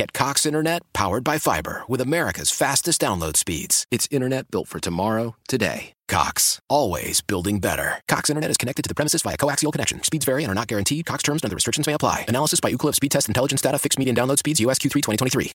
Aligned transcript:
Get 0.00 0.14
Cox 0.14 0.46
Internet 0.46 0.80
powered 0.94 1.24
by 1.24 1.36
fiber 1.36 1.82
with 1.86 2.00
America's 2.00 2.50
fastest 2.50 3.02
download 3.02 3.36
speeds. 3.36 3.84
It's 3.90 4.08
internet 4.10 4.50
built 4.50 4.66
for 4.66 4.80
tomorrow, 4.80 5.36
today. 5.46 5.92
Cox, 6.08 6.58
always 6.70 7.20
building 7.20 7.58
better. 7.58 8.00
Cox 8.08 8.30
Internet 8.30 8.48
is 8.50 8.56
connected 8.56 8.80
to 8.80 8.88
the 8.88 8.94
premises 8.94 9.20
via 9.20 9.36
coaxial 9.36 9.70
connection. 9.70 10.02
Speeds 10.02 10.24
vary 10.24 10.42
and 10.42 10.50
are 10.50 10.54
not 10.54 10.68
guaranteed. 10.68 11.04
Cox 11.04 11.22
terms 11.22 11.42
and 11.42 11.50
other 11.50 11.54
restrictions 11.54 11.86
may 11.86 11.92
apply. 11.92 12.24
Analysis 12.28 12.60
by 12.60 12.72
Ookla 12.72 12.94
Speed 12.94 13.10
Test 13.12 13.28
Intelligence 13.28 13.60
Data. 13.60 13.78
Fixed 13.78 13.98
median 13.98 14.16
download 14.16 14.38
speeds. 14.38 14.58
US 14.60 14.78
Q3 14.78 15.02
2023. 15.02 15.52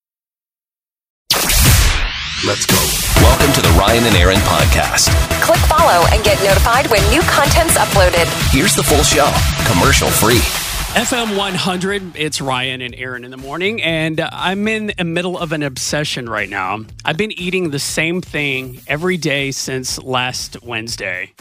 Let's 2.46 2.68
go. 2.68 2.77
Welcome 3.26 3.52
to 3.52 3.62
the 3.62 3.76
Ryan 3.80 4.04
and 4.04 4.16
Erin 4.16 4.38
podcast. 4.46 5.10
Click 5.41 5.60
follow 5.62 6.05
and 6.13 6.23
get 6.23 6.38
notified 6.43 6.85
when 6.91 7.01
new 7.10 7.21
content's 7.21 7.79
uploaded. 7.79 8.29
Here's 8.51 8.76
the 8.76 8.84
full 8.84 9.01
show, 9.01 9.26
commercial 9.66 10.12
free. 10.12 10.65
FM 10.96 11.38
100, 11.38 12.15
it's 12.15 12.40
Ryan 12.40 12.79
and 12.79 12.96
Erin 12.96 13.26
in 13.26 13.32
the 13.32 13.35
morning, 13.35 13.84
and 13.84 14.21
I'm 14.21 14.65
in 14.65 14.93
the 14.98 15.04
middle 15.04 15.38
of 15.38 15.51
an 15.51 15.62
obsession 15.62 16.29
right 16.29 16.49
now. 16.49 16.85
I've 17.04 17.18
been 17.18 17.34
eating 17.34 17.71
the 17.71 17.79
same 17.79 18.21
thing 18.21 18.79
every 18.88 19.18
day 19.18 19.51
since 19.51 20.01
last 20.01 20.63
Wednesday. 20.63 21.34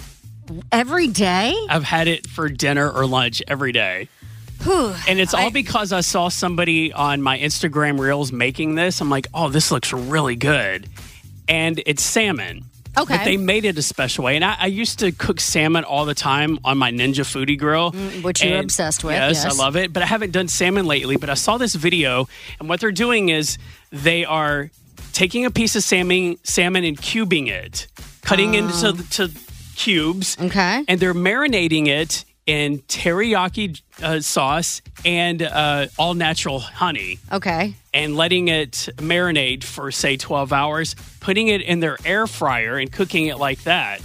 Every 0.73 1.07
day? 1.07 1.55
I've 1.71 1.85
had 1.85 2.09
it 2.09 2.27
for 2.27 2.49
dinner 2.49 2.91
or 2.91 3.07
lunch 3.07 3.45
every 3.47 3.71
day. 3.71 4.09
And 4.67 5.21
it's 5.21 5.35
all 5.35 5.53
because 5.53 5.93
I 5.93 6.01
saw 6.01 6.31
somebody 6.31 6.93
on 6.93 7.23
my 7.23 7.39
Instagram 7.39 8.01
Reels 8.01 8.33
making 8.33 8.75
this. 8.75 9.01
I'm 9.01 9.09
like, 9.09 9.29
oh, 9.33 9.51
this 9.51 9.71
looks 9.71 9.93
really 9.93 10.35
good. 10.35 10.89
And 11.47 11.81
it's 11.87 12.03
salmon. 12.03 12.65
Okay. 12.97 13.17
But 13.17 13.25
they 13.25 13.37
made 13.37 13.65
it 13.65 13.77
a 13.79 13.83
special 13.83 14.25
way. 14.25 14.37
And 14.37 14.45
I, 14.45 14.57
I 14.61 14.67
used 14.67 14.99
to 15.01 15.13
cook 15.13 15.41
salmon 15.41 15.85
all 15.85 16.05
the 16.05 16.15
time 16.15 16.59
on 16.65 16.79
my 16.79 16.91
Ninja 16.93 17.25
Foodi 17.25 17.59
Grill. 17.59 17.93
Mm, 17.93 18.23
which 18.23 18.43
you're 18.43 18.61
obsessed 18.61 19.05
with, 19.05 19.15
Yes, 19.15 19.43
yes. 19.45 19.53
I 19.53 19.63
love 19.63 19.77
it. 19.77 19.93
But 19.93 20.03
I 20.03 20.07
haven't 20.07 20.33
done 20.33 20.49
salmon 20.49 20.87
lately. 20.87 21.17
But 21.17 21.31
I 21.31 21.35
saw 21.35 21.59
this 21.59 21.75
video, 21.75 22.29
and 22.61 22.69
what 22.69 22.81
they're 22.81 22.93
doing 22.93 23.29
is 23.31 23.59
they 23.91 24.25
are 24.25 24.71
taking 25.13 25.45
a 25.45 25.51
piece 25.51 25.77
of 25.77 25.83
salmon, 25.83 26.37
salmon 26.45 26.85
and 26.85 26.97
cubing 26.97 27.49
it, 27.49 27.87
cutting 28.23 28.55
into 28.55 28.93
to 29.11 29.31
cubes. 29.77 30.37
Oh. 30.41 30.47
Okay. 30.47 30.85
And 30.89 31.01
they're 31.01 31.15
marinating 31.15 31.89
it 31.89 32.25
in 32.47 32.79
teriyaki 32.81 33.81
uh, 34.03 34.21
sauce 34.21 34.83
and 35.05 35.43
uh, 35.43 35.87
all 35.99 36.13
natural 36.13 36.59
honey 36.61 37.19
Okay. 37.33 37.75
And 37.95 38.17
letting 38.17 38.49
it 38.49 38.89
marinate 38.97 39.63
for 39.63 39.91
say 39.93 40.17
12 40.17 40.53
hours, 40.53 40.97
putting 41.21 41.49
it 41.49 41.63
in 41.63 41.81
their 41.81 41.97
air 42.05 42.27
fryer 42.27 42.77
and 42.77 42.93
cooking 42.93 43.29
it 43.29 43.39
like 43.39 43.63
that. 43.63 44.03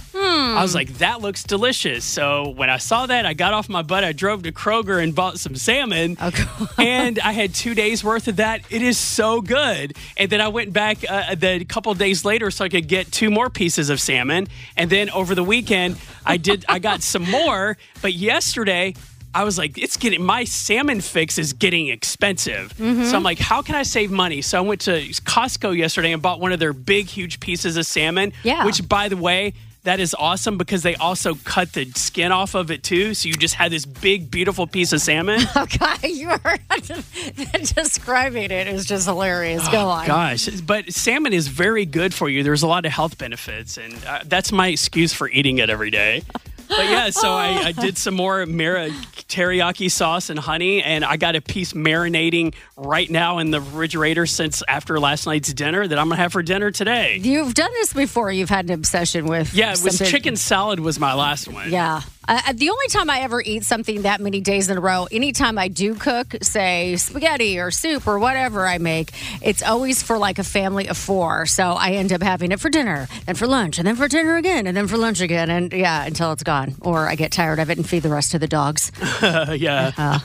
I 0.56 0.62
was 0.62 0.74
like, 0.74 0.88
that 0.98 1.20
looks 1.20 1.42
delicious. 1.42 2.04
So 2.04 2.50
when 2.50 2.70
I 2.70 2.76
saw 2.76 3.06
that, 3.06 3.26
I 3.26 3.34
got 3.34 3.52
off 3.52 3.68
my 3.68 3.82
butt. 3.82 4.04
I 4.04 4.12
drove 4.12 4.44
to 4.44 4.52
Kroger 4.52 5.02
and 5.02 5.14
bought 5.14 5.38
some 5.38 5.56
salmon. 5.56 6.16
and 6.78 7.18
I 7.18 7.32
had 7.32 7.54
two 7.54 7.74
days 7.74 8.04
worth 8.04 8.28
of 8.28 8.36
that. 8.36 8.62
It 8.70 8.82
is 8.82 8.96
so 8.96 9.40
good. 9.40 9.96
And 10.16 10.30
then 10.30 10.40
I 10.40 10.48
went 10.48 10.72
back 10.72 10.98
uh, 11.08 11.34
the 11.34 11.64
couple 11.64 11.92
days 11.94 12.24
later 12.24 12.50
so 12.50 12.64
I 12.64 12.68
could 12.68 12.88
get 12.88 13.10
two 13.10 13.30
more 13.30 13.50
pieces 13.50 13.90
of 13.90 14.00
salmon. 14.00 14.46
And 14.76 14.88
then 14.88 15.10
over 15.10 15.34
the 15.34 15.44
weekend, 15.44 15.96
I 16.24 16.36
did. 16.36 16.64
I 16.68 16.78
got 16.78 17.02
some 17.02 17.28
more. 17.28 17.76
But 18.02 18.12
yesterday, 18.14 18.94
I 19.34 19.44
was 19.44 19.58
like, 19.58 19.78
it's 19.78 19.96
getting 19.96 20.22
my 20.22 20.44
salmon 20.44 21.00
fix 21.00 21.38
is 21.38 21.52
getting 21.52 21.88
expensive. 21.88 22.72
So 22.76 23.16
I'm 23.16 23.22
like, 23.22 23.38
how 23.38 23.62
can 23.62 23.74
I 23.74 23.82
save 23.84 24.10
money? 24.10 24.42
So 24.42 24.58
I 24.58 24.60
went 24.62 24.80
to 24.82 24.92
Costco 24.92 25.76
yesterday 25.76 26.12
and 26.12 26.20
bought 26.20 26.40
one 26.40 26.52
of 26.52 26.58
their 26.58 26.72
big, 26.72 27.06
huge 27.06 27.40
pieces 27.40 27.76
of 27.76 27.86
salmon. 27.86 28.32
Yeah. 28.42 28.64
Which, 28.66 28.88
by 28.88 29.08
the 29.08 29.16
way, 29.16 29.54
that 29.84 29.98
is 29.98 30.14
awesome 30.18 30.58
because 30.58 30.82
they 30.82 30.94
also 30.96 31.34
cut 31.36 31.72
the 31.72 31.90
skin 31.92 32.32
off 32.32 32.54
of 32.54 32.70
it 32.70 32.82
too. 32.82 33.14
So 33.14 33.28
you 33.28 33.34
just 33.34 33.54
had 33.54 33.72
this 33.72 33.86
big, 33.86 34.30
beautiful 34.30 34.66
piece 34.66 34.92
of 34.92 35.00
salmon. 35.00 35.40
Okay. 35.56 36.08
You 36.10 36.30
are 36.30 36.56
describing 37.74 38.50
it 38.50 38.66
is 38.66 38.84
just 38.86 39.06
hilarious. 39.06 39.66
Go 39.68 39.88
on. 39.88 40.06
Gosh, 40.06 40.48
but 40.60 40.92
salmon 40.92 41.32
is 41.32 41.48
very 41.48 41.84
good 41.84 42.14
for 42.14 42.28
you. 42.28 42.42
There's 42.42 42.62
a 42.62 42.66
lot 42.66 42.86
of 42.86 42.92
health 42.92 43.18
benefits, 43.18 43.76
and 43.76 43.94
uh, 44.04 44.20
that's 44.24 44.52
my 44.52 44.68
excuse 44.68 45.12
for 45.12 45.28
eating 45.28 45.58
it 45.58 45.70
every 45.70 45.90
day. 45.90 46.22
But 46.70 46.84
yeah, 46.86 47.10
so 47.10 47.30
I, 47.32 47.48
I 47.66 47.72
did 47.72 47.98
some 47.98 48.14
more 48.14 48.46
mara- 48.46 48.90
teriyaki 49.28 49.90
sauce 49.90 50.30
and 50.30 50.38
honey, 50.38 50.82
and 50.82 51.04
I 51.04 51.16
got 51.16 51.36
a 51.36 51.40
piece 51.40 51.72
marinating 51.72 52.54
right 52.76 53.10
now 53.10 53.38
in 53.38 53.50
the 53.50 53.60
refrigerator 53.60 54.24
since 54.26 54.62
after 54.68 54.98
last 54.98 55.26
night's 55.26 55.52
dinner 55.52 55.86
that 55.86 55.98
I'm 55.98 56.08
gonna 56.08 56.20
have 56.20 56.32
for 56.32 56.42
dinner 56.42 56.70
today. 56.70 57.18
You've 57.22 57.54
done 57.54 57.72
this 57.74 57.92
before. 57.92 58.30
You've 58.32 58.48
had 58.48 58.66
an 58.66 58.72
obsession 58.72 59.26
with. 59.26 59.52
Yeah, 59.54 59.68
it 59.68 59.82
was 59.82 59.96
something- 59.98 60.06
chicken 60.06 60.36
salad 60.36 60.80
was 60.80 60.98
my 60.98 61.14
last 61.14 61.48
one. 61.48 61.70
Yeah. 61.70 62.02
Uh, 62.28 62.52
the 62.52 62.70
only 62.70 62.86
time 62.88 63.08
I 63.08 63.20
ever 63.20 63.40
eat 63.40 63.64
something 63.64 64.02
that 64.02 64.20
many 64.20 64.40
days 64.40 64.68
in 64.68 64.76
a 64.76 64.80
row, 64.80 65.06
anytime 65.10 65.58
I 65.58 65.68
do 65.68 65.94
cook, 65.94 66.36
say 66.42 66.96
spaghetti 66.96 67.58
or 67.58 67.70
soup 67.70 68.06
or 68.06 68.18
whatever 68.18 68.66
I 68.66 68.78
make, 68.78 69.12
it's 69.42 69.62
always 69.62 70.02
for 70.02 70.18
like 70.18 70.38
a 70.38 70.44
family 70.44 70.86
of 70.88 70.96
four. 70.98 71.46
So 71.46 71.72
I 71.72 71.92
end 71.92 72.12
up 72.12 72.22
having 72.22 72.52
it 72.52 72.60
for 72.60 72.68
dinner, 72.68 73.08
then 73.26 73.34
for 73.36 73.46
lunch, 73.46 73.78
and 73.78 73.86
then 73.86 73.96
for 73.96 74.06
dinner 74.06 74.36
again, 74.36 74.66
and 74.66 74.76
then 74.76 74.86
for 74.86 74.96
lunch 74.96 75.20
again. 75.20 75.50
And 75.50 75.72
yeah, 75.72 76.04
until 76.04 76.32
it's 76.32 76.42
gone. 76.42 76.74
Or 76.82 77.08
I 77.08 77.14
get 77.14 77.32
tired 77.32 77.58
of 77.58 77.70
it 77.70 77.78
and 77.78 77.88
feed 77.88 78.02
the 78.02 78.10
rest 78.10 78.34
of 78.34 78.40
the 78.40 78.48
dogs. 78.48 78.92
yeah. 79.22 79.50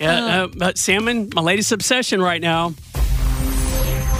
yeah, 0.00 0.24
uh, 0.44 0.48
but 0.48 0.76
salmon, 0.76 1.30
my 1.34 1.42
latest 1.42 1.72
obsession 1.72 2.20
right 2.20 2.42
now. 2.42 2.74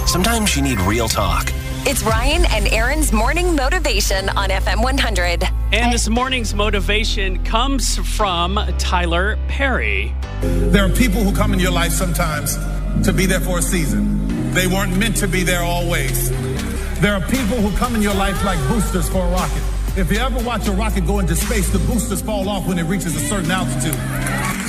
Sometimes 0.05 0.55
you 0.55 0.61
need 0.63 0.79
real 0.81 1.09
talk. 1.09 1.51
It's 1.89 2.03
Ryan 2.03 2.43
and 2.51 2.67
Erin's 2.67 3.13
morning 3.13 3.55
motivation 3.55 4.27
on 4.31 4.49
FM 4.49 4.83
100. 4.83 5.45
And 5.71 5.93
this 5.93 6.09
morning's 6.09 6.53
motivation 6.53 7.41
comes 7.45 7.95
from 8.17 8.59
Tyler 8.77 9.39
Perry. 9.47 10.13
There 10.41 10.83
are 10.83 10.89
people 10.89 11.23
who 11.23 11.33
come 11.33 11.53
in 11.53 11.59
your 11.59 11.71
life 11.71 11.93
sometimes 11.93 12.57
to 13.05 13.13
be 13.13 13.25
there 13.25 13.39
for 13.39 13.59
a 13.59 13.61
season. 13.61 14.51
They 14.51 14.67
weren't 14.67 14.97
meant 14.97 15.15
to 15.17 15.29
be 15.29 15.43
there 15.43 15.61
always. 15.61 16.29
There 16.99 17.13
are 17.13 17.21
people 17.21 17.55
who 17.55 17.73
come 17.77 17.95
in 17.95 18.01
your 18.01 18.15
life 18.15 18.43
like 18.43 18.59
boosters 18.67 19.07
for 19.07 19.25
a 19.25 19.31
rocket. 19.31 19.63
If 19.97 20.11
you 20.11 20.19
ever 20.19 20.37
watch 20.45 20.67
a 20.67 20.71
rocket 20.71 21.07
go 21.07 21.17
into 21.17 21.35
space, 21.35 21.71
the 21.71 21.79
boosters 21.79 22.21
fall 22.21 22.47
off 22.49 22.67
when 22.67 22.77
it 22.77 22.83
reaches 22.83 23.15
a 23.15 23.19
certain 23.19 23.49
altitude. 23.49 23.95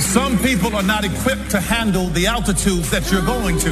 Some 0.01 0.39
people 0.39 0.75
are 0.75 0.81
not 0.81 1.05
equipped 1.05 1.51
to 1.51 1.59
handle 1.59 2.07
the 2.07 2.25
altitudes 2.25 2.89
that 2.89 3.11
you're 3.11 3.21
going 3.21 3.59
to. 3.59 3.71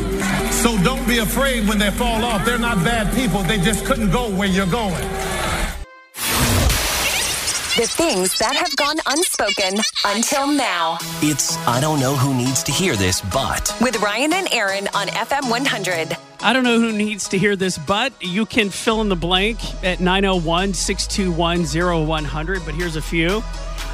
So 0.51 0.77
don't 0.83 1.07
be 1.07 1.17
afraid 1.17 1.67
when 1.67 1.79
they 1.79 1.89
fall 1.89 2.23
off. 2.23 2.45
They're 2.45 2.59
not 2.59 2.83
bad 2.83 3.11
people. 3.15 3.41
They 3.41 3.57
just 3.57 3.85
couldn't 3.85 4.11
go 4.11 4.29
where 4.29 4.47
you're 4.47 4.67
going. 4.67 5.03
The 7.77 7.85
things 7.85 8.39
that 8.39 8.55
have 8.55 8.75
gone 8.75 8.95
unspoken 9.05 9.79
until 10.03 10.47
now. 10.47 10.97
It's 11.21 11.57
I 11.67 11.79
don't 11.79 11.99
know 11.99 12.15
who 12.15 12.33
needs 12.33 12.63
to 12.63 12.71
hear 12.71 12.95
this, 12.95 13.21
but 13.21 13.71
With 13.79 14.01
Ryan 14.01 14.33
and 14.33 14.51
Erin 14.51 14.87
on 14.95 15.05
FM 15.09 15.47
100. 15.47 16.17
I 16.39 16.53
don't 16.53 16.63
know 16.63 16.79
who 16.79 16.91
needs 16.91 17.27
to 17.29 17.37
hear 17.37 17.55
this, 17.55 17.77
but 17.77 18.13
you 18.19 18.47
can 18.47 18.71
fill 18.71 19.01
in 19.01 19.09
the 19.09 19.15
blank 19.15 19.59
at 19.83 19.99
901 19.99 20.73
621 20.73 22.07
0100. 22.07 22.65
But 22.65 22.73
here's 22.73 22.95
a 22.95 23.01
few. 23.01 23.43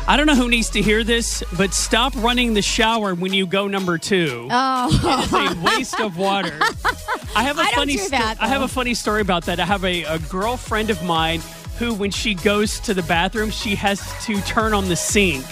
I 0.07 0.15
don't 0.15 0.27
know 0.27 0.35
who 0.35 0.47
needs 0.47 0.69
to 0.69 0.81
hear 0.81 1.03
this, 1.03 1.43
but 1.57 1.73
stop 1.73 2.15
running 2.15 2.53
the 2.53 2.61
shower 2.61 3.13
when 3.13 3.33
you 3.33 3.45
go 3.45 3.67
number 3.67 3.97
two. 3.97 4.47
Oh. 4.49 5.25
It's 5.25 5.57
a 5.57 5.61
waste 5.61 5.99
of 5.99 6.17
water. 6.17 6.57
I 7.35 7.43
have 7.43 7.57
a 7.57 7.61
I 7.61 7.65
don't 7.65 7.75
funny 7.75 7.97
do 7.97 8.09
that, 8.09 8.37
I 8.39 8.47
have 8.47 8.61
a 8.61 8.67
funny 8.69 8.93
story 8.93 9.19
about 9.19 9.43
that. 9.47 9.59
I 9.59 9.65
have 9.65 9.83
a, 9.83 10.03
a 10.03 10.19
girlfriend 10.19 10.89
of 10.89 11.03
mine 11.03 11.41
who, 11.79 11.93
when 11.93 12.11
she 12.11 12.33
goes 12.35 12.79
to 12.81 12.93
the 12.93 13.03
bathroom, 13.03 13.49
she 13.49 13.75
has 13.75 13.99
to 14.25 14.39
turn 14.41 14.73
on 14.73 14.87
the 14.89 14.95
sink. 14.95 15.45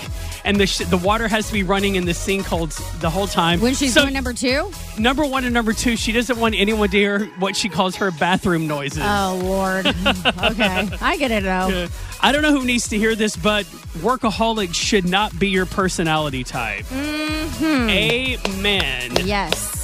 And 0.43 0.59
the, 0.59 0.65
sh- 0.65 0.79
the 0.79 0.97
water 0.97 1.27
has 1.27 1.47
to 1.47 1.53
be 1.53 1.61
running 1.61 1.95
in 1.95 2.05
the 2.05 2.15
sink 2.15 2.45
holds 2.47 2.77
the 2.99 3.11
whole 3.11 3.27
time. 3.27 3.61
When 3.61 3.75
she's 3.75 3.93
So- 3.93 4.01
doing 4.01 4.13
number 4.13 4.33
two? 4.33 4.71
Number 4.97 5.23
one 5.23 5.43
and 5.45 5.53
number 5.53 5.71
two, 5.71 5.95
she 5.95 6.11
doesn't 6.11 6.39
want 6.39 6.55
anyone 6.55 6.89
to 6.89 6.97
hear 6.97 7.25
what 7.37 7.55
she 7.55 7.69
calls 7.69 7.95
her 7.97 8.09
bathroom 8.11 8.65
noises. 8.67 9.03
Oh, 9.03 9.39
Lord. 9.43 9.85
okay. 10.51 10.89
I 10.99 11.17
get 11.17 11.29
it, 11.31 11.43
though. 11.43 11.87
I 12.21 12.31
don't 12.31 12.41
know 12.41 12.51
who 12.57 12.65
needs 12.65 12.87
to 12.89 12.97
hear 12.97 13.13
this, 13.15 13.35
but 13.35 13.65
workaholic 13.99 14.73
should 14.73 15.05
not 15.07 15.37
be 15.37 15.49
your 15.49 15.65
personality 15.67 16.43
type. 16.43 16.85
Mm-hmm. 16.85 17.89
Amen. 18.49 19.11
Yes. 19.25 19.80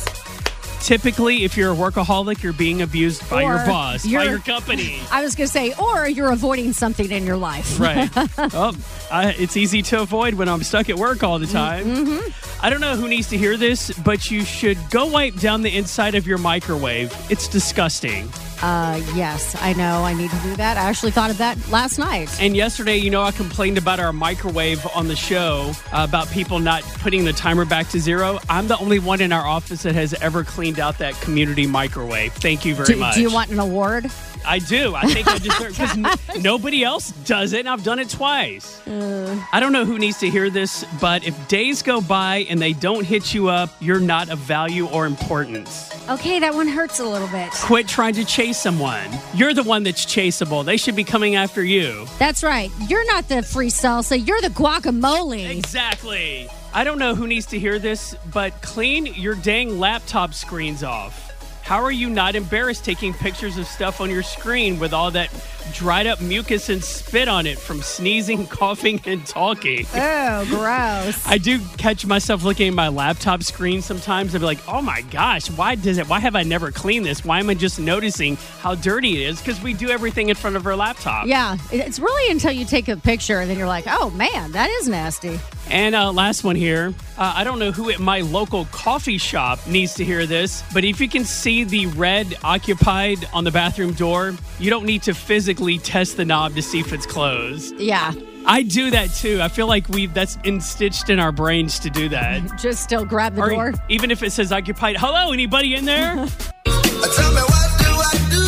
Typically, 0.87 1.43
if 1.43 1.57
you're 1.57 1.73
a 1.73 1.75
workaholic, 1.75 2.41
you're 2.41 2.53
being 2.53 2.81
abused 2.81 3.29
by 3.29 3.41
your 3.41 3.57
boss, 3.65 4.05
by 4.05 4.23
your 4.23 4.39
company. 4.39 5.01
I 5.11 5.21
was 5.21 5.35
going 5.35 5.45
to 5.45 5.51
say, 5.51 5.73
or 5.73 6.07
you're 6.07 6.31
avoiding 6.31 6.71
something 6.71 7.11
in 7.11 7.25
your 7.25 7.35
life. 7.35 7.77
Right. 7.77 8.09
well, 8.53 8.73
I, 9.11 9.35
it's 9.37 9.57
easy 9.57 9.81
to 9.81 9.99
avoid 9.99 10.35
when 10.35 10.47
I'm 10.47 10.63
stuck 10.63 10.89
at 10.89 10.95
work 10.95 11.23
all 11.23 11.39
the 11.39 11.47
time. 11.47 11.83
Mm-hmm. 11.87 12.65
I 12.65 12.69
don't 12.69 12.79
know 12.79 12.95
who 12.95 13.09
needs 13.09 13.27
to 13.31 13.37
hear 13.37 13.57
this, 13.57 13.91
but 13.99 14.31
you 14.31 14.45
should 14.45 14.77
go 14.89 15.07
wipe 15.07 15.35
down 15.35 15.61
the 15.61 15.75
inside 15.75 16.15
of 16.15 16.25
your 16.25 16.37
microwave. 16.37 17.13
It's 17.29 17.49
disgusting. 17.49 18.29
Uh, 18.61 19.01
yes, 19.15 19.55
I 19.61 19.73
know. 19.73 20.03
I 20.03 20.13
need 20.13 20.31
to 20.31 20.37
do 20.37 20.55
that. 20.55 20.77
I 20.77 20.81
actually 20.81 21.11
thought 21.11 21.29
of 21.29 21.37
that 21.37 21.57
last 21.69 21.99
night. 21.99 22.29
And 22.41 22.55
yesterday, 22.55 22.97
you 22.97 23.09
know, 23.09 23.21
I 23.21 23.31
complained 23.31 23.77
about 23.77 23.99
our 23.99 24.11
microwave 24.13 24.85
on 24.95 25.07
the 25.07 25.15
show 25.15 25.71
uh, 25.91 26.05
about 26.07 26.29
people 26.31 26.59
not 26.59 26.83
putting 26.99 27.25
the 27.25 27.33
timer 27.33 27.65
back 27.65 27.89
to 27.89 27.99
zero. 27.99 28.39
I'm 28.49 28.67
the 28.67 28.77
only 28.79 28.99
one 28.99 29.21
in 29.21 29.31
our 29.31 29.45
office 29.45 29.83
that 29.83 29.95
has 29.95 30.13
ever 30.15 30.43
cleaned 30.43 30.79
out 30.79 30.97
that 30.97 31.13
community 31.21 31.67
microwave. 31.67 32.33
Thank 32.33 32.65
you 32.65 32.75
very 32.75 32.87
Do, 32.87 32.95
much. 32.97 33.15
do 33.15 33.21
you 33.21 33.31
want 33.31 33.51
an 33.51 33.59
award? 33.59 34.09
I 34.47 34.59
do. 34.59 34.95
I 34.95 35.01
think 35.07 35.27
I 35.27 35.37
deserve 35.37 35.69
because 35.71 35.97
n- 35.97 36.41
nobody 36.41 36.83
else 36.83 37.11
does 37.25 37.53
it, 37.53 37.59
and 37.59 37.69
I've 37.69 37.83
done 37.83 37.99
it 37.99 38.09
twice. 38.09 38.81
I 38.87 39.59
don't 39.59 39.73
know 39.73 39.85
who 39.85 39.99
needs 39.99 40.19
to 40.19 40.29
hear 40.29 40.49
this, 40.49 40.85
but 41.01 41.25
if 41.27 41.47
days 41.47 41.81
go 41.83 41.99
by 42.01 42.45
and 42.49 42.61
they 42.61 42.73
don't 42.73 43.03
hit 43.05 43.33
you 43.33 43.49
up, 43.49 43.69
you're 43.79 43.99
not 43.99 44.29
of 44.29 44.39
value 44.39 44.87
or 44.87 45.05
importance. 45.05 45.91
Okay, 46.09 46.39
that 46.39 46.53
one 46.53 46.67
hurts 46.67 46.99
a 46.99 47.05
little 47.05 47.27
bit. 47.27 47.51
Quit 47.51 47.87
trying 47.87 48.13
to 48.13 48.23
chase 48.25 48.57
someone. 48.57 49.09
You're 49.35 49.53
the 49.53 49.63
one 49.63 49.83
that's 49.83 50.05
chaseable. 50.05 50.63
They 50.63 50.77
should 50.77 50.95
be 50.95 51.03
coming 51.03 51.35
after 51.35 51.63
you. 51.63 52.05
That's 52.17 52.43
right. 52.43 52.71
You're 52.87 53.05
not 53.07 53.27
the 53.27 53.43
free 53.43 53.69
salsa. 53.69 54.25
You're 54.25 54.41
the 54.41 54.49
guacamole. 54.49 55.49
Exactly. 55.49 56.47
I 56.73 56.83
don't 56.83 56.99
know 56.99 57.15
who 57.15 57.27
needs 57.27 57.45
to 57.47 57.59
hear 57.59 57.79
this, 57.79 58.15
but 58.31 58.61
clean 58.61 59.07
your 59.07 59.35
dang 59.35 59.79
laptop 59.79 60.33
screens 60.33 60.83
off. 60.83 61.26
How 61.67 61.83
are 61.83 61.91
you 61.91 62.09
not 62.09 62.37
embarrassed 62.37 62.85
taking 62.85 63.13
pictures 63.13 63.57
of 63.57 63.67
stuff 63.67 63.99
on 63.99 64.09
your 64.09 64.23
screen 64.23 64.79
with 64.79 64.93
all 64.93 65.11
that 65.11 65.29
dried 65.73 66.07
up 66.07 66.21
mucus 66.21 66.69
and 66.69 66.83
spit 66.83 67.27
on 67.27 67.45
it 67.45 67.57
from 67.57 67.81
sneezing, 67.81 68.47
coughing, 68.59 69.01
and 69.05 69.25
talking? 69.25 69.85
Oh, 69.93 70.45
gross. 70.49 71.25
I 71.27 71.37
do 71.37 71.59
catch 71.77 72.05
myself 72.05 72.43
looking 72.43 72.67
at 72.69 72.73
my 72.73 72.87
laptop 72.87 73.43
screen 73.43 73.81
sometimes 73.81 74.33
and 74.33 74.41
be 74.41 74.45
like, 74.45 74.67
oh 74.67 74.81
my 74.81 75.01
gosh, 75.03 75.49
why 75.51 75.75
does 75.75 75.97
it, 75.97 76.07
why 76.09 76.19
have 76.19 76.35
I 76.35 76.43
never 76.43 76.71
cleaned 76.71 77.05
this? 77.05 77.23
Why 77.23 77.39
am 77.39 77.49
I 77.49 77.53
just 77.53 77.79
noticing 77.79 78.35
how 78.59 78.75
dirty 78.75 79.23
it 79.23 79.29
is? 79.29 79.39
Because 79.39 79.61
we 79.61 79.73
do 79.73 79.89
everything 79.89 80.29
in 80.29 80.35
front 80.35 80.55
of 80.55 80.65
our 80.65 80.75
laptop. 80.75 81.27
Yeah, 81.27 81.57
it's 81.71 81.99
really 81.99 82.31
until 82.31 82.51
you 82.51 82.65
take 82.65 82.87
a 82.87 82.97
picture 82.97 83.39
and 83.39 83.49
then 83.49 83.57
you're 83.57 83.67
like, 83.67 83.85
oh 83.87 84.09
man, 84.11 84.51
that 84.53 84.69
is 84.69 84.87
nasty. 84.87 85.39
And 85.69 85.95
uh, 85.95 86.11
last 86.13 86.43
one 86.43 86.55
here. 86.55 86.93
Uh, 87.17 87.33
I 87.35 87.43
don't 87.43 87.59
know 87.59 87.71
who 87.71 87.89
at 87.89 87.99
my 87.99 88.21
local 88.21 88.65
coffee 88.65 89.17
shop 89.17 89.65
needs 89.67 89.95
to 89.95 90.05
hear 90.05 90.25
this, 90.25 90.63
but 90.73 90.85
if 90.85 91.01
you 91.01 91.09
can 91.09 91.25
see 91.25 91.63
the 91.63 91.87
red 91.87 92.37
occupied 92.43 93.27
on 93.33 93.43
the 93.43 93.51
bathroom 93.51 93.93
door, 93.93 94.33
you 94.59 94.69
don't 94.69 94.85
need 94.85 95.03
to 95.03 95.13
physically 95.13 95.56
test 95.57 96.17
the 96.17 96.25
knob 96.25 96.53
to 96.55 96.61
see 96.61 96.79
if 96.79 96.93
it's 96.93 97.05
closed. 97.07 97.75
Yeah, 97.79 98.13
I 98.45 98.61
do 98.61 98.91
that 98.91 99.09
too. 99.09 99.41
I 99.41 99.47
feel 99.47 99.65
like 99.67 99.89
we've 99.89 100.13
that's 100.13 100.37
institched 100.43 101.09
in 101.09 101.19
our 101.19 101.31
brains 101.31 101.79
to 101.79 101.89
do 101.89 102.07
that. 102.09 102.57
just 102.61 102.83
still 102.83 103.03
grab 103.05 103.33
the 103.35 103.41
Or 103.41 103.49
door. 103.49 103.73
even 103.89 104.11
if 104.11 104.21
it 104.21 104.31
says 104.31 104.51
occupied, 104.51 104.97
hello, 104.97 105.31
anybody 105.33 105.73
in 105.75 105.85
there? 105.85 106.13
Tell 106.65 107.31
me 107.33 107.41
what 107.41 107.69
do 107.79 107.89
I 107.89 108.13
do? 108.29 108.43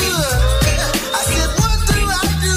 I 1.11 1.21
said, 1.25 1.49
what 1.59 1.77
do 1.89 1.99
I 2.05 2.23
do? 2.45 2.55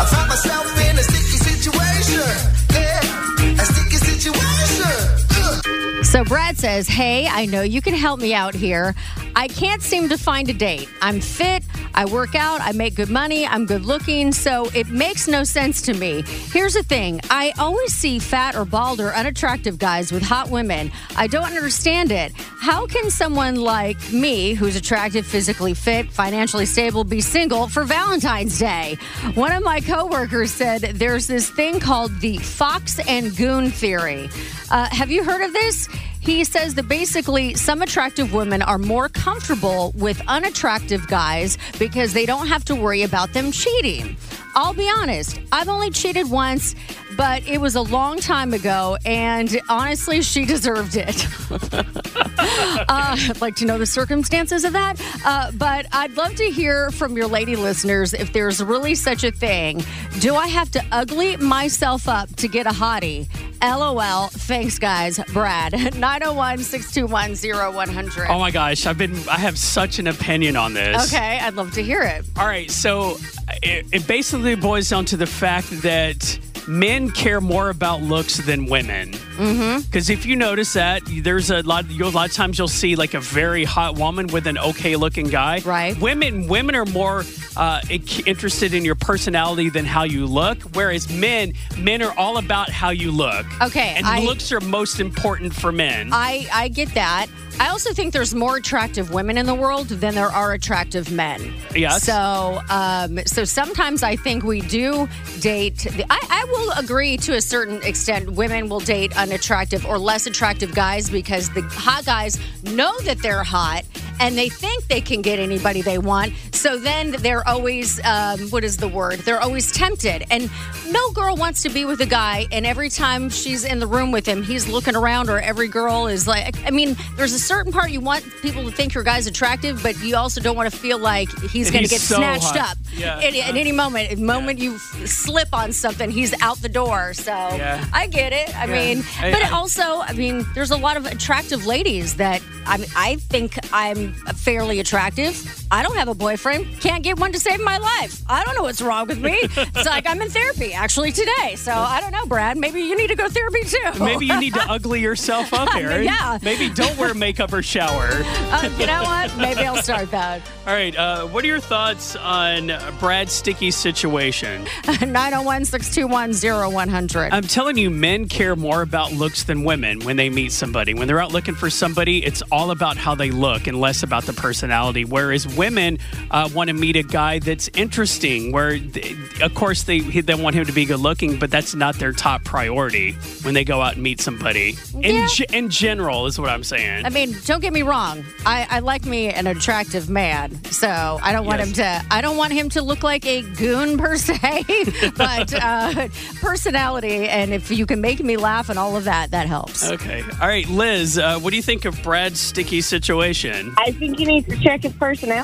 I 0.00 0.06
find 0.10 0.28
myself 0.28 0.66
in 0.88 0.98
a 0.98 1.02
sticky 1.02 1.38
situation. 1.38 2.26
Yeah, 2.72 3.60
a 3.60 3.64
sticky 3.66 3.96
situation. 3.96 4.92
Ugh. 5.36 6.04
So 6.04 6.24
Brad 6.24 6.56
says, 6.56 6.88
Hey, 6.88 7.26
I 7.28 7.44
know 7.46 7.60
you 7.62 7.82
can 7.82 7.94
help 7.94 8.20
me 8.20 8.32
out 8.34 8.54
here. 8.54 8.94
I 9.36 9.48
can't 9.48 9.82
seem 9.82 10.08
to 10.10 10.16
find 10.18 10.48
a 10.48 10.52
date. 10.52 10.88
I'm 11.02 11.20
fit, 11.20 11.64
I 11.94 12.04
work 12.06 12.34
out, 12.34 12.60
I 12.60 12.72
make 12.72 12.94
good 12.94 13.10
money, 13.10 13.46
I'm 13.46 13.66
good 13.66 13.84
looking, 13.84 14.32
so 14.32 14.68
it 14.74 14.88
makes 14.88 15.28
no 15.28 15.44
sense 15.44 15.82
to 15.82 15.94
me. 15.94 16.22
Here's 16.26 16.74
the 16.74 16.82
thing 16.82 17.20
I 17.30 17.52
always 17.58 17.92
see 17.92 18.18
fat 18.18 18.56
or 18.56 18.64
bald 18.64 19.00
or 19.00 19.14
unattractive 19.14 19.78
guys 19.78 20.10
with 20.12 20.22
hot 20.22 20.50
women. 20.50 20.90
I 21.16 21.26
don't 21.26 21.44
understand 21.44 22.10
it. 22.10 22.32
How 22.36 22.86
can 22.86 23.10
someone 23.10 23.56
like 23.56 24.12
me, 24.12 24.54
who's 24.54 24.76
attractive, 24.76 25.26
physically 25.26 25.74
fit, 25.74 26.10
financially 26.10 26.66
stable, 26.66 27.04
be 27.04 27.20
single 27.20 27.68
for 27.68 27.84
Valentine's 27.84 28.58
Day? 28.58 28.96
One 29.34 29.52
of 29.52 29.62
my 29.62 29.80
coworkers 29.80 30.50
said 30.50 30.82
there's 30.82 31.26
this 31.26 31.50
thing 31.50 31.78
called 31.78 32.18
the 32.20 32.38
Fox 32.38 32.98
and 33.06 33.36
Goon 33.36 33.70
theory. 33.70 34.28
Uh, 34.70 34.88
have 34.90 35.10
you 35.10 35.22
heard 35.22 35.42
of 35.42 35.52
this? 35.52 35.88
He 36.24 36.42
says 36.44 36.74
that 36.76 36.88
basically 36.88 37.52
some 37.54 37.82
attractive 37.82 38.32
women 38.32 38.62
are 38.62 38.78
more 38.78 39.10
comfortable 39.10 39.92
with 39.94 40.22
unattractive 40.26 41.06
guys 41.06 41.58
because 41.78 42.14
they 42.14 42.24
don't 42.24 42.46
have 42.46 42.64
to 42.64 42.74
worry 42.74 43.02
about 43.02 43.34
them 43.34 43.52
cheating. 43.52 44.16
I'll 44.54 44.72
be 44.72 44.90
honest, 44.96 45.38
I've 45.52 45.68
only 45.68 45.90
cheated 45.90 46.30
once, 46.30 46.74
but 47.16 47.46
it 47.46 47.60
was 47.60 47.74
a 47.74 47.82
long 47.82 48.18
time 48.18 48.52
ago, 48.52 48.96
and 49.04 49.60
honestly, 49.68 50.22
she 50.22 50.44
deserved 50.44 50.96
it. 50.96 51.26
uh, 51.50 52.84
I'd 52.88 53.40
like 53.40 53.56
to 53.56 53.64
know 53.66 53.78
the 53.78 53.86
circumstances 53.86 54.64
of 54.64 54.72
that. 54.72 55.00
Uh, 55.24 55.50
but 55.52 55.86
I'd 55.92 56.16
love 56.16 56.34
to 56.36 56.50
hear 56.50 56.90
from 56.90 57.16
your 57.16 57.26
lady 57.26 57.56
listeners 57.56 58.14
if 58.14 58.32
there's 58.32 58.62
really 58.62 58.94
such 58.94 59.24
a 59.24 59.30
thing. 59.30 59.82
Do 60.20 60.34
I 60.34 60.48
have 60.48 60.70
to 60.72 60.84
ugly 60.92 61.36
myself 61.36 62.08
up 62.08 62.34
to 62.36 62.48
get 62.48 62.66
a 62.66 62.70
hottie? 62.70 63.28
LOL. 63.62 64.28
Thanks, 64.28 64.78
guys. 64.78 65.18
Brad, 65.32 65.72
901 65.94 66.58
621 66.58 67.74
0100. 67.76 68.26
oh 68.28 68.38
my 68.38 68.50
gosh, 68.50 68.86
I've 68.86 68.98
been 68.98 69.14
I 69.28 69.38
have 69.38 69.58
such 69.58 69.98
an 69.98 70.06
opinion 70.06 70.56
on 70.56 70.74
this. 70.74 71.12
Okay, 71.12 71.38
I'd 71.40 71.54
love 71.54 71.72
to 71.72 71.82
hear 71.82 72.02
it. 72.02 72.24
All 72.36 72.46
right, 72.46 72.70
so 72.70 73.16
it, 73.62 73.86
it 73.92 74.06
basically 74.06 74.54
boils 74.54 74.88
down 74.88 75.04
to 75.06 75.16
the 75.16 75.26
fact 75.26 75.70
that 75.82 76.38
men 76.66 77.10
care 77.10 77.40
more 77.40 77.70
about 77.70 78.02
looks 78.02 78.38
than 78.38 78.66
women. 78.66 79.12
Because 79.36 80.10
if 80.10 80.24
you 80.26 80.36
notice 80.36 80.74
that, 80.74 81.02
there's 81.22 81.50
a 81.50 81.62
lot. 81.62 81.84
A 81.90 82.08
lot 82.10 82.28
of 82.28 82.34
times 82.34 82.58
you'll 82.58 82.68
see 82.68 82.94
like 82.94 83.14
a 83.14 83.20
very 83.20 83.64
hot 83.64 83.96
woman 83.98 84.28
with 84.28 84.46
an 84.46 84.56
okay-looking 84.58 85.26
guy. 85.28 85.60
Right. 85.64 85.98
Women, 86.00 86.46
women 86.46 86.74
are 86.76 86.84
more 86.86 87.24
uh, 87.56 87.80
interested 88.26 88.74
in 88.74 88.84
your 88.84 88.94
personality 88.94 89.70
than 89.70 89.84
how 89.84 90.04
you 90.04 90.26
look. 90.26 90.62
Whereas 90.74 91.10
men, 91.12 91.54
men 91.78 92.00
are 92.02 92.16
all 92.16 92.38
about 92.38 92.70
how 92.70 92.90
you 92.90 93.10
look. 93.10 93.44
Okay, 93.60 93.94
and 93.96 94.06
I- 94.06 94.22
looks 94.24 94.52
are 94.52 94.60
most 94.60 95.00
important 95.00 95.52
for 95.54 95.72
men. 95.72 96.10
I, 96.12 96.46
I 96.52 96.68
get 96.68 96.94
that. 96.94 97.26
I 97.60 97.68
also 97.68 97.92
think 97.92 98.12
there's 98.12 98.34
more 98.34 98.56
attractive 98.56 99.12
women 99.12 99.38
in 99.38 99.46
the 99.46 99.54
world 99.54 99.88
than 99.88 100.14
there 100.16 100.26
are 100.30 100.52
attractive 100.54 101.12
men. 101.12 101.54
Yes. 101.74 102.02
So, 102.02 102.60
um, 102.68 103.18
so 103.26 103.44
sometimes 103.44 104.02
I 104.02 104.16
think 104.16 104.42
we 104.42 104.60
do 104.62 105.08
date. 105.40 105.86
I, 106.10 106.18
I 106.30 106.44
will 106.54 106.70
agree 106.72 107.16
to 107.18 107.34
a 107.34 107.40
certain 107.40 107.82
extent. 107.82 108.30
Women 108.30 108.68
will 108.68 108.80
date 108.80 109.16
unattractive 109.16 109.84
or 109.86 109.98
less 109.98 110.26
attractive 110.26 110.74
guys 110.74 111.10
because 111.10 111.50
the 111.50 111.62
hot 111.62 112.04
guys 112.06 112.38
know 112.62 112.98
that 113.00 113.18
they're 113.18 113.42
hot 113.42 113.84
and 114.20 114.36
they 114.38 114.48
think 114.48 114.86
they 114.88 115.00
can 115.00 115.22
get 115.22 115.38
anybody 115.38 115.82
they 115.82 115.98
want. 115.98 116.32
So 116.52 116.78
then 116.78 117.12
they're 117.12 117.46
always, 117.46 118.02
um, 118.04 118.40
what 118.50 118.64
is 118.64 118.76
the 118.78 118.88
word? 118.88 119.18
They're 119.20 119.40
always 119.40 119.70
tempted. 119.72 120.24
And 120.30 120.50
no 120.90 121.10
girl 121.12 121.36
wants 121.36 121.62
to 121.62 121.68
be 121.68 121.84
with 121.84 122.00
a 122.00 122.06
guy, 122.06 122.46
and 122.52 122.64
every 122.66 122.88
time 122.90 123.28
she's 123.30 123.64
in 123.64 123.78
the 123.80 123.86
room 123.86 124.12
with 124.12 124.26
him, 124.26 124.42
he's 124.42 124.68
looking 124.68 124.96
around, 124.96 125.28
or 125.30 125.40
every 125.40 125.68
girl 125.68 126.06
is 126.06 126.26
like, 126.26 126.56
I 126.66 126.70
mean, 126.70 126.96
there's 127.16 127.32
a 127.32 127.38
certain 127.38 127.72
part 127.72 127.90
you 127.90 128.00
want 128.00 128.24
people 128.42 128.64
to 128.64 128.70
think 128.70 128.94
your 128.94 129.04
guy's 129.04 129.26
attractive, 129.26 129.82
but 129.82 130.00
you 130.02 130.16
also 130.16 130.40
don't 130.40 130.56
want 130.56 130.70
to 130.72 130.76
feel 130.76 130.98
like 130.98 131.28
he's 131.50 131.70
going 131.70 131.84
to 131.84 131.90
get 131.90 132.00
so 132.00 132.16
snatched 132.16 132.56
hot. 132.56 132.72
up 132.72 132.78
Yeah. 132.92 133.18
at, 133.18 133.34
at 133.34 133.56
any 133.56 133.72
moment. 133.72 134.10
The 134.10 134.16
moment 134.16 134.58
you 134.58 134.78
slip 134.78 135.48
on 135.52 135.72
something, 135.72 136.10
he's 136.10 136.34
out 136.42 136.58
the 136.58 136.68
door. 136.68 137.14
So 137.14 137.32
Yeah. 137.32 137.84
I 137.92 138.06
get 138.06 138.32
it. 138.32 138.54
I 138.56 138.66
Yeah. 138.66 138.94
mean, 138.94 139.04
I- 139.20 139.32
but 139.32 139.42
I- 139.42 139.50
also, 139.50 140.00
I 140.00 140.12
mean, 140.12 140.44
there's 140.54 140.70
a 140.70 140.76
lot 140.76 140.96
of 140.96 141.06
attractive 141.06 141.66
ladies 141.66 142.14
that 142.16 142.42
I 142.66 142.78
mean, 142.78 142.88
I 142.96 143.16
think 143.16 143.58
I'm 143.72 144.03
fairly 144.12 144.80
attractive. 144.80 145.63
I 145.70 145.82
don't 145.82 145.96
have 145.96 146.08
a 146.08 146.14
boyfriend. 146.14 146.80
Can't 146.80 147.02
get 147.02 147.18
one 147.18 147.32
to 147.32 147.40
save 147.40 147.60
my 147.60 147.78
life. 147.78 148.22
I 148.28 148.44
don't 148.44 148.54
know 148.54 148.62
what's 148.62 148.80
wrong 148.82 149.06
with 149.08 149.20
me. 149.20 149.38
It's 149.42 149.86
like 149.86 150.08
I'm 150.08 150.20
in 150.22 150.28
therapy 150.28 150.72
actually 150.72 151.12
today. 151.12 151.56
So 151.56 151.72
I 151.72 152.00
don't 152.00 152.12
know, 152.12 152.26
Brad. 152.26 152.56
Maybe 152.56 152.80
you 152.80 152.96
need 152.96 153.08
to 153.08 153.16
go 153.16 153.28
therapy 153.28 153.60
too. 153.64 154.04
Maybe 154.04 154.26
you 154.26 154.38
need 154.38 154.54
to 154.54 154.60
ugly 154.70 155.00
yourself 155.00 155.52
up, 155.52 155.74
Erin. 155.74 156.04
Yeah. 156.04 156.38
Maybe 156.42 156.68
don't 156.68 156.96
wear 156.98 157.14
makeup 157.14 157.52
or 157.52 157.62
shower. 157.62 158.10
Uh, 158.54 158.70
you 158.78 158.86
know 158.86 159.02
what? 159.02 159.36
Maybe 159.36 159.62
I'll 159.62 159.82
start 159.82 160.12
that. 160.12 160.40
All 160.66 160.72
right. 160.72 160.94
Uh, 160.96 161.26
what 161.26 161.42
are 161.42 161.48
your 161.48 161.58
thoughts 161.60 162.14
on 162.14 162.70
Brad's 163.00 163.32
sticky 163.32 163.72
situation? 163.72 164.64
901 165.00 165.64
621 165.64 166.70
0100. 166.72 167.32
I'm 167.32 167.42
telling 167.42 167.76
you, 167.76 167.90
men 167.90 168.28
care 168.28 168.54
more 168.54 168.82
about 168.82 169.12
looks 169.12 169.42
than 169.44 169.64
women 169.64 170.00
when 170.00 170.16
they 170.16 170.30
meet 170.30 170.52
somebody. 170.52 170.94
When 170.94 171.08
they're 171.08 171.20
out 171.20 171.32
looking 171.32 171.54
for 171.56 171.68
somebody, 171.68 172.24
it's 172.24 172.42
all 172.52 172.70
about 172.70 172.96
how 172.96 173.16
they 173.16 173.30
look 173.32 173.66
and 173.66 173.80
less 173.80 174.04
about 174.04 174.24
the 174.24 174.32
personality. 174.34 175.04
Whereas 175.04 175.46
women 175.56 175.98
uh, 176.30 176.48
want 176.54 176.68
to 176.68 176.74
meet 176.74 176.96
a 176.96 177.02
guy 177.02 177.38
that's 177.38 177.68
interesting. 177.74 178.52
Where, 178.52 178.78
they, 178.78 179.14
of 179.42 179.54
course, 179.54 179.84
they 179.84 180.00
they 180.00 180.34
want 180.34 180.54
him 180.56 180.64
to 180.66 180.72
be 180.72 180.84
good 180.84 181.00
looking, 181.00 181.38
but 181.38 181.50
that's 181.50 181.74
not 181.74 181.96
their 181.96 182.12
top 182.12 182.44
priority 182.44 183.12
when 183.42 183.54
they 183.54 183.64
go 183.64 183.80
out 183.80 183.94
and 183.94 184.02
meet 184.02 184.20
somebody. 184.20 184.76
In 184.94 185.14
Yeah. 185.16 185.26
ge- 185.28 185.52
in 185.52 185.68
general, 185.70 186.26
is 186.26 186.38
what 186.38 186.50
I'm 186.50 186.64
saying. 186.64 187.04
I 187.06 187.10
mean, 187.10 187.34
don't 187.44 187.60
get 187.60 187.72
me 187.72 187.82
wrong. 187.82 188.24
I, 188.46 188.66
I 188.70 188.78
like 188.80 189.04
me 189.06 189.28
an 189.28 189.46
attractive 189.46 190.08
man, 190.10 190.62
so 190.66 191.18
I 191.22 191.32
don't 191.32 191.46
want 191.46 191.58
Yes. 191.60 191.68
him 191.68 191.74
to. 191.74 192.02
I 192.10 192.20
don't 192.20 192.36
want 192.36 192.52
him 192.52 192.68
to 192.70 192.82
look 192.82 193.02
like 193.02 193.24
a 193.26 193.42
goon 193.42 193.98
per 193.98 194.16
se, 194.16 194.64
but 195.16 195.52
uh, 195.54 196.08
personality 196.40 197.28
and 197.28 197.52
if 197.52 197.70
you 197.70 197.86
can 197.86 198.00
make 198.00 198.22
me 198.22 198.36
laugh 198.36 198.68
and 198.68 198.78
all 198.78 198.96
of 198.96 199.04
that, 199.04 199.30
that 199.32 199.46
helps. 199.46 199.90
Okay. 199.90 200.22
All 200.40 200.48
right, 200.48 200.68
Liz, 200.68 201.18
uh, 201.18 201.38
what 201.40 201.50
do 201.50 201.56
you 201.56 201.62
think 201.62 201.84
of 201.84 202.00
Brad's 202.02 202.40
sticky 202.40 202.80
situation? 202.80 203.72
I 203.78 203.92
think 203.92 204.18
he 204.18 204.24
needs 204.24 204.48
to 204.48 204.56
check 204.58 204.82
his 204.82 204.92
personality. 204.94 205.43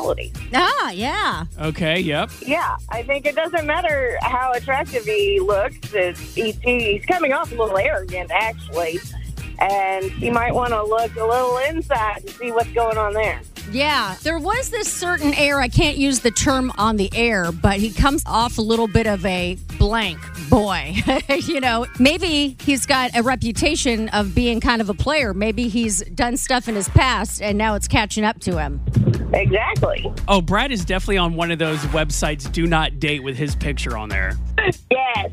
Ah, 0.55 0.91
yeah. 0.91 1.45
Okay, 1.61 2.01
yep. 2.01 2.31
Yeah, 2.47 2.77
I 2.89 3.03
think 3.03 3.27
it 3.27 3.35
doesn't 3.35 3.67
matter 3.67 4.19
how 4.23 4.53
attractive 4.53 5.05
he 5.05 5.41
looks. 5.41 5.77
It's, 5.93 6.35
he's, 6.35 6.59
he's 6.61 7.05
coming 7.07 7.33
off 7.33 7.53
a 7.53 7.55
little 7.55 7.77
arrogant, 7.79 8.31
actually. 8.33 8.99
And 9.59 10.11
he 10.13 10.31
might 10.31 10.55
want 10.55 10.73
to 10.73 10.83
look 10.83 11.15
a 11.17 11.25
little 11.25 11.59
inside 11.59 12.23
and 12.23 12.31
see 12.31 12.51
what's 12.51 12.73
going 12.73 12.97
on 12.97 13.13
there. 13.13 13.41
Yeah, 13.71 14.17
there 14.23 14.39
was 14.39 14.71
this 14.71 14.93
certain 14.93 15.35
air. 15.35 15.61
I 15.61 15.69
can't 15.69 15.97
use 15.97 16.21
the 16.21 16.31
term 16.31 16.73
on 16.79 16.97
the 16.97 17.11
air, 17.15 17.53
but 17.53 17.79
he 17.79 17.93
comes 17.93 18.23
off 18.27 18.59
a 18.59 18.63
little 18.63 18.89
bit 18.89 19.07
of 19.07 19.25
a 19.25 19.57
blank 19.79 20.19
boy. 20.49 20.95
you 21.29 21.61
know, 21.61 21.87
maybe 21.99 22.57
he's 22.61 22.87
got 22.87 23.17
a 23.17 23.23
reputation 23.23 24.09
of 24.11 24.35
being 24.35 24.61
kind 24.61 24.81
of 24.81 24.89
a 24.89 24.95
player. 24.95 25.33
Maybe 25.35 25.69
he's 25.69 26.03
done 26.11 26.37
stuff 26.37 26.69
in 26.69 26.75
his 26.75 26.89
past 26.89 27.41
and 27.41 27.57
now 27.57 27.75
it's 27.75 27.89
catching 27.89 28.25
up 28.25 28.41
to 28.41 28.59
him. 28.59 28.81
Exactly. 29.33 30.13
Oh, 30.27 30.41
Brad 30.41 30.73
is 30.73 30.85
definitely 30.85 31.19
on 31.19 31.35
one 31.35 31.51
of 31.51 31.59
those 31.59 31.79
websites, 31.87 32.51
do 32.51 32.67
not 32.67 32.99
date 32.99 33.23
with 33.23 33.37
his 33.37 33.55
picture 33.55 33.97
on 33.97 34.09
there. 34.09 34.37
Yes. 34.91 35.31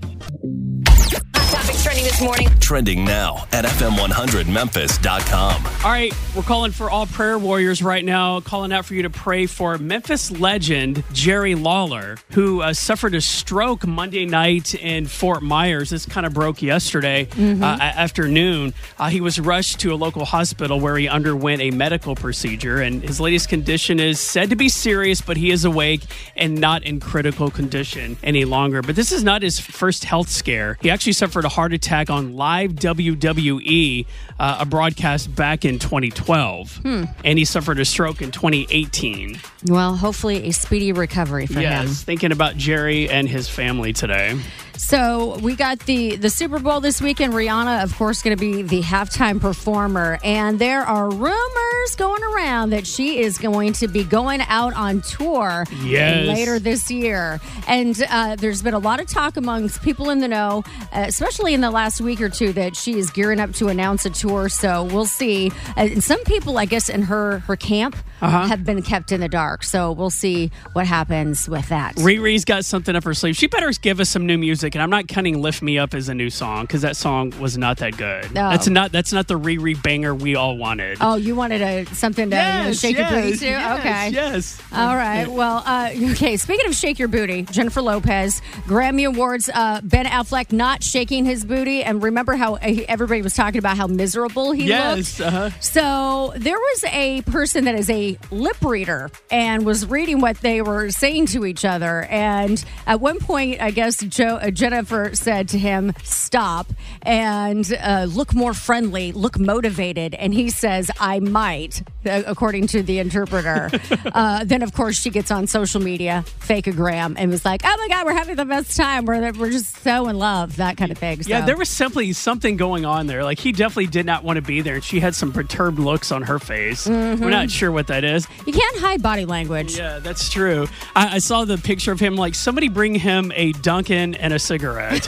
Topics 1.98 1.98
trending 1.98 2.04
this 2.04 2.22
morning. 2.22 2.60
Trending 2.60 3.06
now 3.06 3.48
at 3.54 3.66
FM100Memphis.com. 3.66 5.66
All 5.86 5.92
right, 5.92 6.14
we're 6.36 6.44
calling 6.44 6.72
for 6.72 6.90
all 6.90 7.06
prayer 7.08 7.40
warriors 7.40 7.82
right 7.82 8.04
now, 8.04 8.40
calling 8.42 8.72
out 8.72 8.86
for 8.86 8.94
you 8.94 9.04
to 9.04 9.10
pray 9.10 9.46
for 9.46 9.78
Memphis 9.78 10.32
legend 10.32 11.04
Jerry 11.14 11.56
Lawler, 11.56 12.18
who 12.32 12.62
uh, 12.62 12.74
suffered 12.74 13.16
a 13.16 13.22
stroke 13.22 13.88
Monday 13.88 14.26
night 14.26 14.76
in 14.76 15.08
Fort 15.08 15.42
Myers. 15.42 15.90
This 15.90 16.06
kind 16.06 16.26
of 16.26 16.34
broke 16.34 16.62
yesterday 16.62 17.28
uh, 17.38 17.64
afternoon. 17.64 18.74
Uh, 19.00 19.10
he 19.10 19.22
was 19.22 19.40
rushed 19.40 19.80
to 19.80 19.94
a 19.94 19.96
local 19.96 20.26
hospital 20.26 20.80
where 20.80 20.98
he 20.98 21.08
underwent 21.08 21.62
a 21.62 21.72
medical 21.72 22.16
procedure, 22.16 22.82
and 22.82 23.02
his 23.02 23.20
latest 23.20 23.50
condition 23.50 24.00
is 24.00 24.20
said 24.20 24.50
to 24.50 24.56
be 24.56 24.70
serious, 24.70 25.22
but 25.22 25.38
he 25.38 25.52
is 25.52 25.66
awake 25.66 26.02
and 26.36 26.60
not 26.60 26.84
in 26.84 27.00
critical 27.00 27.50
condition 27.50 28.18
any 28.24 28.46
longer. 28.46 28.82
But 28.82 28.96
this 28.96 29.12
is 29.12 29.24
not 29.24 29.42
his 29.42 29.60
first 29.60 30.04
health 30.04 30.30
scare. 30.30 30.78
He 30.82 30.90
actually 30.90 31.14
suffered 31.14 31.46
a 31.46 31.50
heart 31.50 31.74
attack 31.74 31.87
on 32.10 32.36
live 32.36 32.74
WWE, 32.74 34.06
uh, 34.40 34.58
a 34.60 34.66
broadcast 34.66 35.34
back 35.36 35.66
in 35.66 35.80
2012, 35.80 36.82
and 36.86 37.40
he 37.40 37.46
suffered 37.46 37.80
a 37.80 37.86
stroke 37.86 38.22
in 38.22 38.32
2018. 38.32 39.40
Well, 39.66 39.96
hopefully 39.96 40.48
a 40.48 40.52
speedy 40.52 40.92
recovery 40.92 41.46
for 41.48 41.54
him. 41.54 41.62
Yes, 41.62 42.04
thinking 42.04 42.32
about 42.32 42.58
Jerry 42.58 43.10
and 43.10 43.28
his 43.28 43.48
family 43.50 43.94
today. 43.94 44.38
So 44.78 45.38
we 45.40 45.56
got 45.56 45.80
the 45.80 46.16
the 46.18 46.30
Super 46.30 46.60
Bowl 46.60 46.80
this 46.80 47.02
weekend. 47.02 47.34
Rihanna, 47.34 47.84
of 47.84 47.96
course, 47.98 48.22
going 48.22 48.38
to 48.38 48.40
be 48.40 48.62
the 48.62 48.82
halftime 48.82 49.42
performer, 49.42 50.20
and 50.24 50.60
there 50.60 50.82
are 50.82 51.10
rumors 51.10 51.96
going 51.98 52.24
around 52.24 52.70
that 52.72 52.86
she 52.86 53.20
is 53.20 53.38
going 53.38 53.74
to 53.74 53.88
be 53.88 54.04
going 54.04 54.42
out 54.42 54.74
on 54.74 55.02
tour 55.02 55.66
Yes. 55.84 56.28
later 56.28 56.60
this 56.60 56.92
year. 56.92 57.40
And 57.68 58.02
uh, 58.10 58.36
there's 58.36 58.62
been 58.62 58.74
a 58.76 58.80
lot 58.80 59.00
of 59.00 59.08
talk 59.08 59.36
amongst 59.36 59.82
people 59.82 60.10
in 60.10 60.20
the 60.20 60.28
know, 60.28 60.64
uh, 60.94 61.06
especially 61.08 61.54
in 61.54 61.62
the 61.62 61.72
last 61.72 62.00
week 62.00 62.22
or 62.22 62.30
two, 62.30 62.54
that 62.54 62.76
she 62.76 62.98
is 62.98 63.10
gearing 63.10 63.40
up 63.40 63.54
to 63.54 63.68
announce 63.70 64.06
a 64.06 64.10
tour. 64.10 64.48
So 64.48 64.84
we'll 64.84 65.06
see. 65.06 65.50
Uh, 65.76 65.82
and 65.82 66.04
some 66.04 66.24
people, 66.26 66.58
I 66.58 66.66
guess, 66.66 66.88
in 66.90 67.02
her 67.04 67.40
her 67.40 67.56
camp 67.56 67.96
have 68.20 68.64
been 68.64 68.82
kept 68.82 69.12
in 69.12 69.22
the 69.22 69.30
dark. 69.30 69.64
So 69.64 69.92
we'll 69.92 70.10
see 70.10 70.52
what 70.74 70.86
happens 70.88 71.48
with 71.50 71.68
that. 71.70 71.96
Riri's 71.96 72.46
got 72.46 72.64
something 72.66 72.96
up 72.96 73.04
her 73.04 73.14
sleeve. 73.14 73.36
She 73.36 73.48
better 73.48 73.72
give 73.82 74.00
us 74.00 74.10
some 74.10 74.26
new 74.26 74.38
music, 74.38 74.67
and 74.76 74.82
I'm 74.82 74.90
not 74.90 75.08
counting 75.08 75.42
"Lift 75.42 75.62
Me 75.62 75.78
Up" 75.78 75.94
as 75.94 76.10
a 76.10 76.14
new 76.14 76.30
song 76.30 76.64
because 76.64 76.82
that 76.82 76.96
song 76.96 77.34
was 77.40 77.58
not 77.58 77.78
that 77.78 77.98
good. 77.98 78.32
No. 78.34 78.50
That's 78.50 78.68
not 78.68 78.92
that's 78.92 79.14
not 79.14 79.28
the 79.28 79.40
Riri 79.40 79.82
banger 79.82 80.14
we 80.16 80.36
all 80.36 80.58
wanted. 80.58 80.98
Oh, 81.02 81.16
you 81.16 81.36
wanted 81.36 81.62
a 81.62 81.86
something 81.94 82.30
to 82.30 82.36
you 82.36 82.64
know, 82.70 82.74
shake 82.74 82.98
your 82.98 83.10
booty 83.10 83.38
to? 83.38 83.46
yes, 83.46 83.80
okay. 83.80 84.10
Yes. 84.10 84.62
All 84.74 84.96
right. 84.96 85.28
Well, 85.28 85.64
uh, 85.66 85.92
okay. 86.12 86.38
Speaking 86.38 86.68
of 86.68 86.76
shake 86.76 87.00
your 87.00 87.08
booty, 87.08 87.44
Jennifer 87.44 87.82
Lopez, 87.82 88.42
Grammy 88.66 89.08
Awards, 89.08 89.50
uh, 89.54 89.82
Ben 89.84 90.06
Affleck 90.06 90.52
not 90.52 90.84
shaking 90.84 91.26
his 91.26 91.46
booty. 91.46 91.84
And 91.84 92.02
remember 92.04 92.36
how 92.36 92.56
uh, 92.56 92.60
everybody 92.88 93.22
was 93.22 93.34
talking 93.34 93.60
about 93.60 93.78
how 93.78 93.88
miserable 93.88 94.52
he 94.52 94.66
Yes. 94.66 95.20
looked? 95.20 95.34
Uh-huh. 95.34 95.50
So 95.62 96.34
there 96.38 96.58
was 96.58 96.84
a 96.86 97.22
person 97.24 97.66
that 97.66 97.76
is 97.76 97.90
a 97.90 98.18
lip 98.32 98.58
reader 98.64 99.10
and 99.32 99.66
was 99.66 99.86
reading 99.86 100.20
what 100.22 100.38
they 100.42 100.62
were 100.62 100.90
saying 100.90 101.28
to 101.28 101.46
each 101.46 101.66
other. 101.66 102.04
And 102.04 102.64
at 102.86 103.00
one 103.02 103.20
point, 103.20 103.62
I 103.62 103.72
guess 103.72 103.98
Joe, 103.98 104.36
uh, 104.42 104.52
Jennifer 104.58 105.12
said 105.14 105.50
to 105.50 105.60
him, 105.60 105.94
"Stop 106.04 106.68
and 107.04 107.72
uh, 107.80 108.08
look 108.10 108.34
more 108.34 108.54
friendly, 108.54 109.12
look 109.12 109.40
motivated." 109.40 110.16
And 110.16 110.34
he 110.34 110.50
says, 110.50 110.90
"I 111.00 111.20
might," 111.20 111.84
uh, 112.06 112.24
according 112.26 112.68
to 112.68 112.82
the 112.82 112.98
interpreter. 113.00 113.70
uh, 114.14 114.44
then, 114.44 114.64
of 114.64 114.74
course, 114.74 115.00
she 115.00 115.12
gets 115.12 115.30
on 115.30 115.46
social 115.46 115.80
media, 115.80 116.24
fake 116.40 116.66
a 116.66 116.72
gram, 116.72 117.16
and 117.18 117.30
was 117.30 117.46
like, 117.46 117.62
"Oh 117.64 117.76
my 117.78 117.88
God, 117.88 118.06
we're 118.06 118.14
having 118.14 118.36
the 118.36 118.46
best 118.46 118.76
time. 118.76 119.06
We're 119.06 119.32
we're 119.34 119.52
just 119.52 119.78
so 119.84 120.08
in 120.08 120.18
love." 120.18 120.58
That 120.58 120.76
kind 120.76 120.92
of 120.92 120.98
thing. 120.98 121.22
Yeah, 121.28 121.46
there 121.46 121.58
was 121.58 121.70
simply 121.70 122.12
something 122.14 122.58
going 122.58 122.86
on 122.86 123.06
there. 123.06 123.24
Like 123.24 123.40
he 123.40 123.52
definitely 123.52 123.88
did 123.88 124.06
not 124.08 124.24
want 124.24 124.38
to 124.38 124.42
be 124.42 124.62
there, 124.62 124.76
and 124.76 124.84
she 124.84 125.00
had 125.00 125.14
some 125.14 125.32
perturbed 125.32 125.78
looks 125.78 126.12
on 126.12 126.24
her 126.24 126.40
face. 126.40 126.88
Mm-hmm. 126.88 127.24
We're 127.24 127.30
not 127.30 127.52
sure 127.52 127.72
what 127.72 127.88
that 127.88 128.04
is. 128.04 128.28
You 128.46 128.54
can't 128.54 128.78
hide 128.80 129.04
body 129.04 129.26
language. 129.26 129.78
Yeah, 129.78 130.00
that's 130.00 130.30
true. 130.30 130.68
I, 130.96 131.16
I 131.16 131.20
saw 131.20 131.46
the 131.46 131.60
picture 131.60 131.92
of 131.92 132.00
him. 132.00 132.16
Like 132.16 132.34
somebody 132.34 132.70
bring 132.70 132.96
him 132.96 133.32
a 133.36 133.52
Dunkin' 133.52 134.16
and 134.16 134.34
a 134.34 134.40
cigarette. 134.48 135.06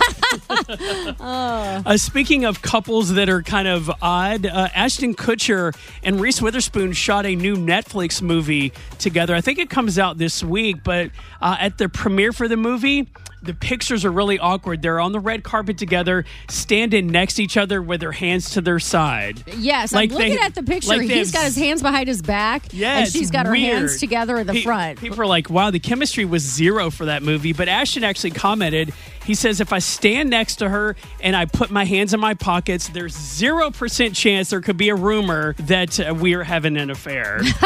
uh, 1.19 1.97
speaking 1.97 2.43
of 2.43 2.61
couples 2.61 3.13
that 3.13 3.29
are 3.29 3.41
kind 3.41 3.67
of 3.67 3.89
odd, 4.01 4.45
uh, 4.45 4.67
Ashton 4.75 5.15
Kutcher 5.15 5.73
and 6.03 6.19
Reese 6.19 6.41
Witherspoon 6.41 6.91
shot 6.91 7.25
a 7.25 7.35
new 7.35 7.55
Netflix 7.55 8.21
movie 8.21 8.73
together. 8.99 9.33
I 9.33 9.41
think 9.41 9.57
it 9.57 9.69
comes 9.69 9.97
out 9.97 10.17
this 10.17 10.43
week, 10.43 10.83
but 10.83 11.11
uh, 11.41 11.55
at 11.59 11.77
the 11.77 11.87
premiere 11.87 12.33
for 12.33 12.47
the 12.47 12.57
movie. 12.57 13.07
The 13.41 13.53
pictures 13.53 14.03
are 14.03 14.11
really 14.11 14.37
awkward. 14.37 14.81
They're 14.81 14.99
on 14.99 15.11
the 15.13 15.19
red 15.19 15.43
carpet 15.43 15.77
together, 15.77 16.25
standing 16.49 17.07
next 17.07 17.35
to 17.35 17.43
each 17.43 17.55
other 17.57 17.81
with 17.81 18.01
their 18.01 18.11
hands 18.11 18.49
to 18.51 18.61
their 18.61 18.79
side. 18.79 19.43
Yes, 19.57 19.93
Like 19.93 20.11
I'm 20.11 20.17
looking 20.17 20.33
they- 20.35 20.39
at 20.41 20.55
the 20.55 20.63
picture. 20.63 20.89
like 20.89 21.01
He's 21.03 21.27
have- 21.27 21.33
got 21.33 21.45
his 21.45 21.55
hands 21.55 21.81
behind 21.81 22.07
his 22.07 22.21
back, 22.21 22.63
Yeah, 22.71 22.99
and 22.99 23.07
she's 23.11 23.31
got 23.31 23.45
her 23.45 23.55
hands 23.55 23.97
together 23.99 24.37
in 24.37 24.47
the 24.47 24.53
Pe- 24.53 24.63
front. 24.63 24.99
People 24.99 25.21
are 25.21 25.25
like, 25.25 25.49
wow, 25.49 25.71
the 25.71 25.79
chemistry 25.79 26.25
was 26.25 26.43
zero 26.43 26.89
for 26.89 27.05
that 27.05 27.23
movie. 27.23 27.53
But 27.53 27.69
Ashton 27.69 28.03
actually 28.03 28.31
commented, 28.31 28.91
he 29.25 29.35
says, 29.35 29.61
if 29.61 29.71
I 29.71 29.79
stand 29.79 30.29
next 30.29 30.57
to 30.57 30.67
her 30.69 30.95
and 31.21 31.35
I 31.35 31.45
put 31.45 31.69
my 31.71 31.85
hands 31.85 32.13
in 32.13 32.19
my 32.19 32.33
pockets, 32.33 32.89
there's 32.89 33.15
0% 33.15 34.15
chance 34.15 34.49
there 34.49 34.61
could 34.61 34.77
be 34.77 34.89
a 34.89 34.95
rumor 34.95 35.53
that 35.59 35.99
uh, 35.99 36.13
we 36.13 36.33
are 36.33 36.43
having 36.43 36.75
an 36.77 36.89
affair. 36.89 37.39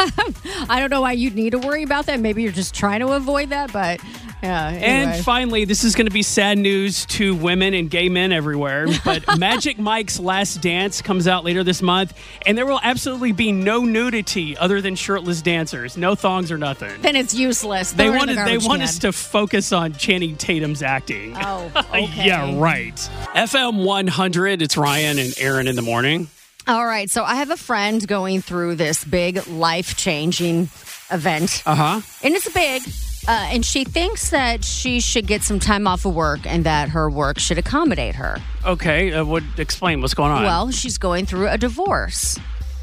I 0.68 0.78
don't 0.78 0.90
know 0.90 1.00
why 1.00 1.12
you'd 1.12 1.34
need 1.34 1.50
to 1.50 1.58
worry 1.58 1.82
about 1.82 2.06
that. 2.06 2.20
Maybe 2.20 2.42
you're 2.42 2.52
just 2.52 2.74
trying 2.74 3.00
to 3.00 3.08
avoid 3.08 3.50
that, 3.50 3.72
but 3.72 4.00
yeah. 4.44 4.68
Anyway. 4.68 4.82
And 4.84 5.24
finally, 5.24 5.64
this 5.64 5.84
is 5.84 5.94
going 5.94 6.06
to 6.06 6.12
be 6.12 6.22
sad 6.22 6.58
news 6.58 7.06
to 7.06 7.34
women 7.34 7.74
and 7.74 7.90
gay 7.90 8.08
men 8.08 8.32
everywhere. 8.32 8.86
But 9.04 9.38
Magic 9.38 9.78
Mike's 9.78 10.18
Last 10.18 10.60
Dance 10.62 11.02
comes 11.02 11.26
out 11.28 11.44
later 11.44 11.62
this 11.64 11.82
month, 11.82 12.12
and 12.46 12.56
there 12.56 12.66
will 12.66 12.80
absolutely 12.82 13.32
be 13.32 13.52
no 13.52 13.80
nudity 13.84 14.56
other 14.56 14.80
than 14.80 14.94
shirtless 14.94 15.42
dancers, 15.42 15.96
no 15.96 16.14
thongs 16.14 16.50
or 16.50 16.58
nothing. 16.58 16.90
then 17.02 17.16
it's 17.16 17.34
useless. 17.34 17.92
They 17.92 18.06
Throw 18.06 18.14
it 18.14 18.28
in 18.30 18.36
want 18.36 18.38
the 18.38 18.44
they 18.44 18.58
want 18.58 18.80
can. 18.80 18.88
us 18.88 18.98
to 19.00 19.12
focus 19.12 19.72
on 19.72 19.92
Channing 19.94 20.36
Tatum's 20.36 20.82
acting. 20.82 21.34
Oh, 21.36 21.70
okay. 21.76 22.08
yeah, 22.26 22.58
right. 22.58 22.94
FM 23.34 23.84
100. 23.84 24.62
It's 24.62 24.76
Ryan 24.76 25.18
and 25.18 25.34
Erin 25.38 25.66
in 25.68 25.76
the 25.76 25.82
morning. 25.82 26.28
All 26.66 26.86
right. 26.86 27.10
So 27.10 27.24
I 27.24 27.36
have 27.36 27.50
a 27.50 27.56
friend 27.58 28.06
going 28.06 28.40
through 28.40 28.76
this 28.76 29.04
big 29.04 29.46
life 29.48 29.96
changing 29.96 30.70
event. 31.10 31.62
Uh 31.66 31.74
huh. 31.74 32.00
and 32.22 32.34
it's 32.34 32.48
big. 32.52 32.82
Uh, 33.26 33.48
and 33.50 33.64
she 33.64 33.84
thinks 33.84 34.30
that 34.30 34.64
she 34.64 35.00
should 35.00 35.26
get 35.26 35.42
some 35.42 35.58
time 35.58 35.86
off 35.86 36.04
of 36.04 36.14
work 36.14 36.40
and 36.46 36.64
that 36.64 36.90
her 36.90 37.08
work 37.08 37.38
should 37.38 37.58
accommodate 37.58 38.14
her. 38.16 38.38
Okay. 38.66 39.12
Uh, 39.12 39.24
would 39.24 39.44
Explain 39.58 40.00
what's 40.00 40.14
going 40.14 40.30
on. 40.30 40.42
Well, 40.42 40.70
she's 40.70 40.98
going 40.98 41.26
through 41.26 41.48
a 41.48 41.56
divorce. 41.58 42.38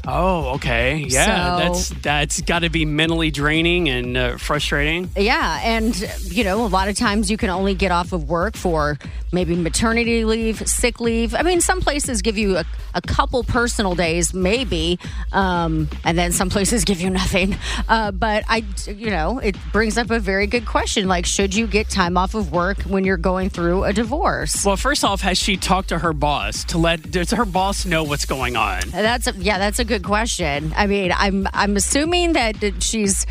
Oh, 0.06 0.54
okay. 0.54 0.96
Yeah, 1.08 1.58
So- 1.58 1.64
that's 1.64 1.88
that's 2.02 2.40
got 2.40 2.60
to 2.60 2.70
be 2.70 2.84
mentally 2.84 3.30
draining 3.30 3.88
and 3.88 4.16
uh, 4.16 4.36
frustrating. 4.36 5.10
Yeah, 5.16 5.60
and 5.62 5.94
you 6.24 6.42
know, 6.44 6.64
a 6.64 6.68
lot 6.68 6.88
of 6.88 6.96
times 6.96 7.30
you 7.30 7.36
can 7.36 7.50
only 7.50 7.74
get 7.74 7.90
off 7.92 8.12
of 8.12 8.28
work 8.28 8.56
for 8.56 8.98
maybe 9.32 9.54
maternity 9.56 10.24
leave, 10.24 10.66
sick 10.68 11.00
leave. 11.00 11.34
I 11.34 11.42
mean, 11.42 11.60
some 11.60 11.80
places 11.80 12.20
give 12.20 12.36
you 12.36 12.58
a, 12.58 12.64
a 12.94 13.00
couple 13.00 13.42
personal 13.44 13.94
days, 13.94 14.34
maybe, 14.34 14.98
um, 15.32 15.88
and 16.04 16.18
then 16.18 16.32
some 16.32 16.50
places 16.50 16.84
give 16.84 17.00
you 17.00 17.08
nothing. 17.10 17.56
Uh, 17.88 18.10
but 18.10 18.44
I, 18.48 18.64
you 18.86 19.10
know, 19.10 19.38
it 19.38 19.56
brings 19.72 19.96
up 19.98 20.10
a 20.10 20.18
very 20.18 20.46
good 20.46 20.66
question: 20.66 21.06
like, 21.08 21.26
should 21.26 21.54
you 21.54 21.66
get 21.66 21.88
time 21.88 22.16
off 22.16 22.34
of 22.34 22.50
work 22.52 22.82
when 22.82 23.04
you're 23.04 23.16
going 23.16 23.50
through 23.50 23.84
a 23.84 23.92
divorce? 23.92 24.64
Well, 24.64 24.76
first 24.76 25.04
off, 25.04 25.20
has 25.20 25.38
she 25.38 25.56
talked 25.56 25.90
to 25.90 25.98
her 26.00 26.12
boss 26.12 26.64
to 26.64 26.78
let 26.78 27.10
does 27.10 27.30
her 27.30 27.44
boss 27.44 27.84
know 27.86 28.02
what's 28.02 28.24
going 28.24 28.56
on? 28.56 28.80
That's 28.90 29.26
a, 29.28 29.32
yeah, 29.36 29.58
that's 29.58 29.78
a 29.78 29.84
good 29.84 29.91
question. 30.00 30.72
I 30.76 30.86
mean, 30.86 31.12
I'm 31.16 31.46
I'm 31.52 31.76
assuming 31.76 32.32
that 32.34 32.56
she's 32.82 33.26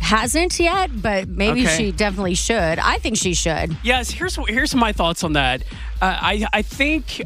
hasn't 0.00 0.58
yet, 0.58 0.90
but 1.02 1.28
maybe 1.28 1.62
Okay. 1.66 1.76
she 1.76 1.92
definitely 1.92 2.34
should. 2.34 2.78
I 2.78 2.96
think 2.98 3.16
she 3.18 3.34
should. 3.34 3.76
Yes, 3.82 4.10
here's 4.10 4.36
here's 4.48 4.74
my 4.74 4.92
thoughts 4.92 5.22
on 5.24 5.34
that. 5.34 5.62
Uh, 6.00 6.16
I 6.20 6.46
I 6.52 6.62
think 6.62 7.20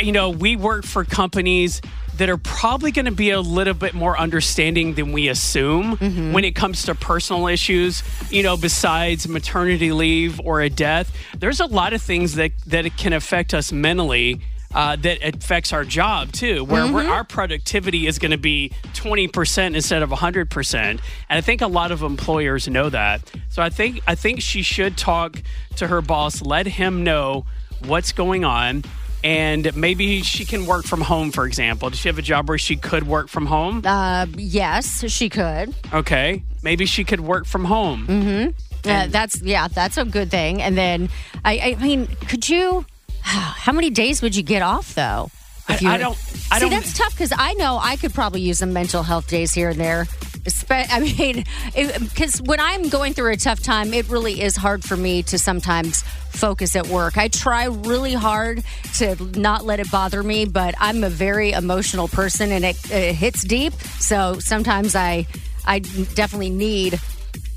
you 0.00 0.12
know 0.12 0.30
we 0.30 0.56
work 0.56 0.84
for 0.84 1.04
companies 1.04 1.80
that 2.18 2.28
are 2.28 2.36
probably 2.36 2.92
going 2.92 3.06
to 3.06 3.10
be 3.10 3.30
a 3.30 3.40
little 3.40 3.72
bit 3.72 3.94
more 3.94 4.18
understanding 4.18 4.94
than 4.94 5.12
we 5.12 5.28
assume 5.28 5.96
when 6.34 6.44
it 6.44 6.54
comes 6.54 6.82
to 6.82 6.94
personal 6.94 7.46
issues. 7.46 8.02
You 8.30 8.42
know, 8.42 8.58
besides 8.58 9.26
maternity 9.26 9.92
leave 9.92 10.38
or 10.40 10.60
a 10.60 10.68
death, 10.68 11.10
there's 11.38 11.60
a 11.60 11.66
lot 11.66 11.94
of 11.94 12.02
things 12.02 12.34
that 12.34 12.52
that 12.66 12.84
can 12.98 13.14
affect 13.14 13.54
us 13.54 13.72
mentally. 13.72 14.42
Uh, 14.74 14.96
that 14.96 15.22
affects 15.22 15.70
our 15.72 15.84
job 15.84 16.32
too, 16.32 16.64
where, 16.64 16.90
where 16.90 17.06
our 17.06 17.24
productivity 17.24 18.06
is 18.06 18.18
going 18.18 18.30
to 18.30 18.38
be 18.38 18.72
20% 18.94 19.74
instead 19.74 20.02
of 20.02 20.08
100%. 20.08 20.74
And 20.74 21.00
I 21.28 21.42
think 21.42 21.60
a 21.60 21.66
lot 21.66 21.92
of 21.92 22.00
employers 22.00 22.66
know 22.68 22.88
that. 22.88 23.20
So 23.50 23.60
I 23.60 23.68
think 23.68 24.00
I 24.06 24.14
think 24.14 24.40
she 24.40 24.62
should 24.62 24.96
talk 24.96 25.42
to 25.76 25.88
her 25.88 26.00
boss, 26.00 26.40
let 26.40 26.66
him 26.66 27.04
know 27.04 27.44
what's 27.84 28.12
going 28.12 28.44
on, 28.44 28.84
and 29.24 29.74
maybe 29.76 30.22
she 30.22 30.44
can 30.44 30.66
work 30.66 30.84
from 30.84 31.00
home, 31.00 31.30
for 31.30 31.46
example. 31.46 31.90
Does 31.90 31.98
she 31.98 32.08
have 32.08 32.18
a 32.18 32.22
job 32.22 32.48
where 32.48 32.58
she 32.58 32.76
could 32.76 33.06
work 33.06 33.28
from 33.28 33.46
home? 33.46 33.82
Uh, 33.84 34.26
yes, 34.36 35.04
she 35.10 35.28
could. 35.28 35.74
Okay. 35.92 36.42
Maybe 36.62 36.86
she 36.86 37.04
could 37.04 37.20
work 37.20 37.46
from 37.46 37.64
home. 37.64 38.54
Uh, 38.84 39.06
that's 39.08 39.40
yeah, 39.42 39.68
that's 39.68 39.96
a 39.96 40.04
good 40.04 40.30
thing. 40.30 40.60
And 40.60 40.76
then 40.76 41.08
I, 41.44 41.76
I 41.78 41.82
mean, 41.82 42.06
could 42.28 42.48
you? 42.48 42.84
How 43.22 43.72
many 43.72 43.90
days 43.90 44.20
would 44.22 44.34
you 44.36 44.42
get 44.42 44.62
off 44.62 44.94
though? 44.94 45.30
I- 45.68 45.74
If 45.74 45.82
you- 45.82 45.90
I 45.90 45.96
don't- 45.98 46.18
I 46.50 46.58
See, 46.58 46.60
don't- 46.68 46.70
that's 46.70 46.96
tough 46.96 47.12
because 47.12 47.32
I 47.36 47.54
know 47.54 47.78
I 47.80 47.96
could 47.96 48.12
probably 48.12 48.40
use 48.40 48.58
some 48.58 48.72
mental 48.72 49.02
health 49.02 49.28
days 49.28 49.52
here 49.52 49.70
and 49.70 49.80
there. 49.80 50.06
I 50.70 50.98
mean, 50.98 51.44
because 51.72 52.42
when 52.42 52.58
I'm 52.58 52.88
going 52.88 53.14
through 53.14 53.32
a 53.32 53.36
tough 53.36 53.62
time, 53.62 53.94
it 53.94 54.08
really 54.08 54.42
is 54.42 54.56
hard 54.56 54.82
for 54.84 54.96
me 54.96 55.22
to 55.24 55.38
sometimes 55.38 56.02
focus 56.30 56.74
at 56.74 56.88
work. 56.88 57.16
I 57.16 57.28
try 57.28 57.66
really 57.66 58.12
hard 58.14 58.64
to 58.98 59.14
not 59.38 59.64
let 59.64 59.78
it 59.78 59.88
bother 59.90 60.20
me, 60.24 60.44
but 60.46 60.74
I'm 60.80 61.04
a 61.04 61.10
very 61.10 61.52
emotional 61.52 62.08
person 62.08 62.50
and 62.50 62.64
it, 62.64 62.90
it 62.90 63.14
hits 63.14 63.44
deep. 63.44 63.72
So 64.00 64.38
sometimes 64.40 64.96
I, 64.96 65.28
I 65.64 65.78
definitely 65.78 66.50
need 66.50 66.98